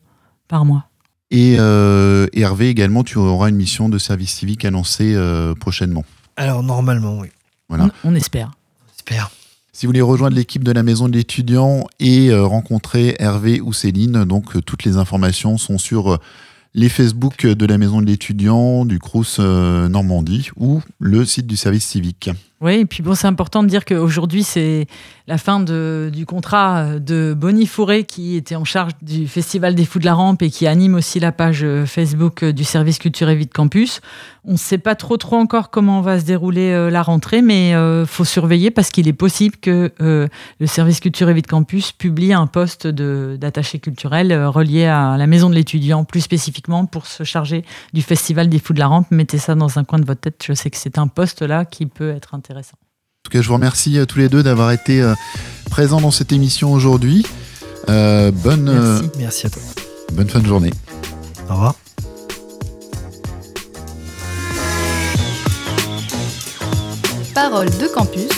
par 0.49 0.65
mois. 0.65 0.85
Et, 1.31 1.57
euh, 1.59 2.27
Hervé, 2.33 2.69
également, 2.69 3.03
tu 3.05 3.19
auras 3.19 3.49
une 3.49 3.57
mission 3.57 3.89
de 3.89 3.99
service 3.99 4.33
civique 4.33 4.65
annoncée 4.65 5.15
euh, 5.15 5.55
prochainement. 5.55 6.05
Alors, 6.37 6.63
normalement, 6.63 7.19
oui. 7.19 7.29
Voilà. 7.69 7.89
On, 8.05 8.13
on 8.13 8.15
espère. 8.15 8.53
J'espère. 8.93 9.31
Si 9.75 9.87
vous 9.87 9.91
voulez 9.91 10.03
rejoindre 10.03 10.37
l'équipe 10.37 10.63
de 10.63 10.71
la 10.71 10.85
Maison 10.85 11.09
de 11.09 11.15
l'étudiant 11.15 11.89
et 11.99 12.31
euh, 12.31 12.47
rencontrer 12.47 13.17
Hervé 13.19 13.61
ou 13.61 13.73
Céline, 13.73 14.25
donc 14.25 14.55
euh, 14.55 14.63
toutes 14.63 14.85
les 14.85 14.99
informations 14.99 15.59
sont 15.59 15.79
sur 15.79 16.13
euh, 16.13 16.19
les 16.75 16.89
Facebook 16.89 17.45
de 17.45 17.67
la 17.67 17.77
Maison 17.77 18.01
de 18.01 18.07
l'étudiant, 18.07 18.85
du 18.85 19.01
Crous 19.01 19.41
Normandie 19.41 20.51
ou 20.57 20.81
le 21.01 21.25
site 21.25 21.49
du 21.49 21.57
service 21.57 21.87
civique. 21.87 22.31
Oui, 22.61 22.75
et 22.75 22.87
puis 22.87 23.03
bon, 23.03 23.15
c'est 23.15 23.27
important 23.27 23.63
de 23.63 23.69
dire 23.69 23.85
qu'aujourd'hui, 23.85 24.43
c'est 24.43 24.87
la 25.27 25.39
fin 25.39 25.61
du 25.61 26.27
contrat 26.27 26.99
de 26.99 27.35
Bonnie 27.37 27.67
Fourré 27.67 28.05
qui 28.05 28.37
était 28.37 28.57
en 28.57 28.65
charge 28.65 28.93
du 29.03 29.27
Festival 29.27 29.75
des 29.75 29.85
Fous 29.85 29.99
de 29.99 30.05
la 30.05 30.15
Rampe 30.15 30.43
et 30.43 30.51
qui 30.51 30.67
anime 30.67 30.95
aussi 30.95 31.19
la 31.19 31.33
page 31.33 31.63
euh, 31.65 31.87
Facebook 31.87 32.43
euh, 32.43 32.53
du 32.53 32.65
service 32.65 32.99
culture 32.99 33.29
et 33.29 33.35
vie 33.35 33.47
de 33.47 33.53
campus. 33.53 34.01
On 34.47 34.53
ne 34.53 34.57
sait 34.59 34.79
pas 34.79 34.95
trop 34.95 35.17
trop 35.17 35.37
encore 35.37 35.71
comment 35.71 36.03
va 36.03 36.21
se 36.21 36.27
dérouler 36.27 36.71
euh, 36.71 36.91
la 36.91 37.03
rentrée, 37.03 37.41
mais 37.41 37.71
il 37.71 38.07
faut 38.07 38.27
surveiller 38.27 38.71
parce 38.71 38.91
qu'il 38.91 39.09
est 39.09 39.15
possible 39.15 39.57
que 39.57 39.91
euh, 40.03 40.29
le 40.61 40.67
service 40.67 41.01
culture 41.01 41.31
et 41.31 41.35
vie 41.35 41.41
de 41.41 41.47
campus 41.47 41.93
publie 41.93 42.35
un 42.35 42.47
poste 42.47 42.87
d'attaché 42.87 43.79
culturel 43.79 44.33
euh, 44.33 44.51
relié 44.51 44.85
à 44.85 45.17
la 45.17 45.27
maison 45.27 45.49
de 45.49 45.55
l'étudiant, 45.55 46.05
plus 46.05 46.21
spécifiquement 46.21 46.85
pour 46.85 47.07
se 47.07 47.25
charger 47.25 47.65
du 47.95 48.03
Festival 48.03 48.51
des 48.51 48.59
Fous 48.59 48.75
de 48.75 48.81
la 48.81 48.89
Rampe. 48.89 49.11
Mettez 49.11 49.39
ça 49.39 49.55
dans 49.55 49.79
un 49.79 49.85
coin 49.85 49.99
de 49.99 50.05
votre 50.05 50.21
tête. 50.21 50.45
Je 50.47 50.53
sais 50.53 50.69
que 50.69 50.77
c'est 50.77 50.99
un 50.99 51.07
poste 51.07 51.41
là 51.41 51.65
qui 51.65 51.87
peut 51.87 52.11
être 52.11 52.35
intéressant. 52.35 52.44
En 52.51 53.23
tout 53.25 53.31
cas, 53.31 53.41
je 53.43 53.49
vous 53.49 53.55
remercie 53.55 53.99
euh, 53.99 54.07
tous 54.07 54.19
les 54.19 54.29
deux 54.29 54.43
d'avoir 54.43 54.71
été 54.73 55.01
euh, 55.01 55.15
présents 55.71 56.01
dans 56.01 56.11
cette 56.11 56.33
émission 56.33 56.73
aujourd'hui. 56.73 57.25
Euh, 57.89 58.31
bonne, 58.31 58.69
euh, 58.69 59.01
Merci. 59.01 59.19
Merci 59.19 59.47
à 59.47 59.51
toi. 59.51 59.63
bonne 60.13 60.29
fin 60.29 60.41
de 60.41 60.47
journée. 60.47 60.71
Au 61.49 61.55
revoir. 61.55 61.75
Parole 67.35 67.69
de 67.71 67.89
campus. 67.89 68.29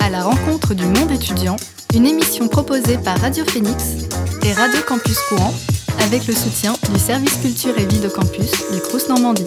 À 0.00 0.10
la 0.10 0.22
rencontre 0.22 0.74
du 0.74 0.84
monde 0.84 1.10
étudiant, 1.10 1.56
une 1.94 2.06
émission 2.06 2.48
proposée 2.48 2.98
par 2.98 3.18
Radio 3.20 3.44
Phoenix 3.44 4.06
et 4.44 4.52
Radio 4.52 4.80
Campus 4.86 5.18
Courant 5.28 5.54
avec 6.00 6.26
le 6.26 6.34
soutien 6.34 6.74
du 6.92 6.98
service 6.98 7.36
culture 7.38 7.76
et 7.78 7.86
vie 7.86 8.00
de 8.00 8.08
campus 8.08 8.50
du 8.72 8.80
Crous 8.80 9.08
Normandie. 9.08 9.46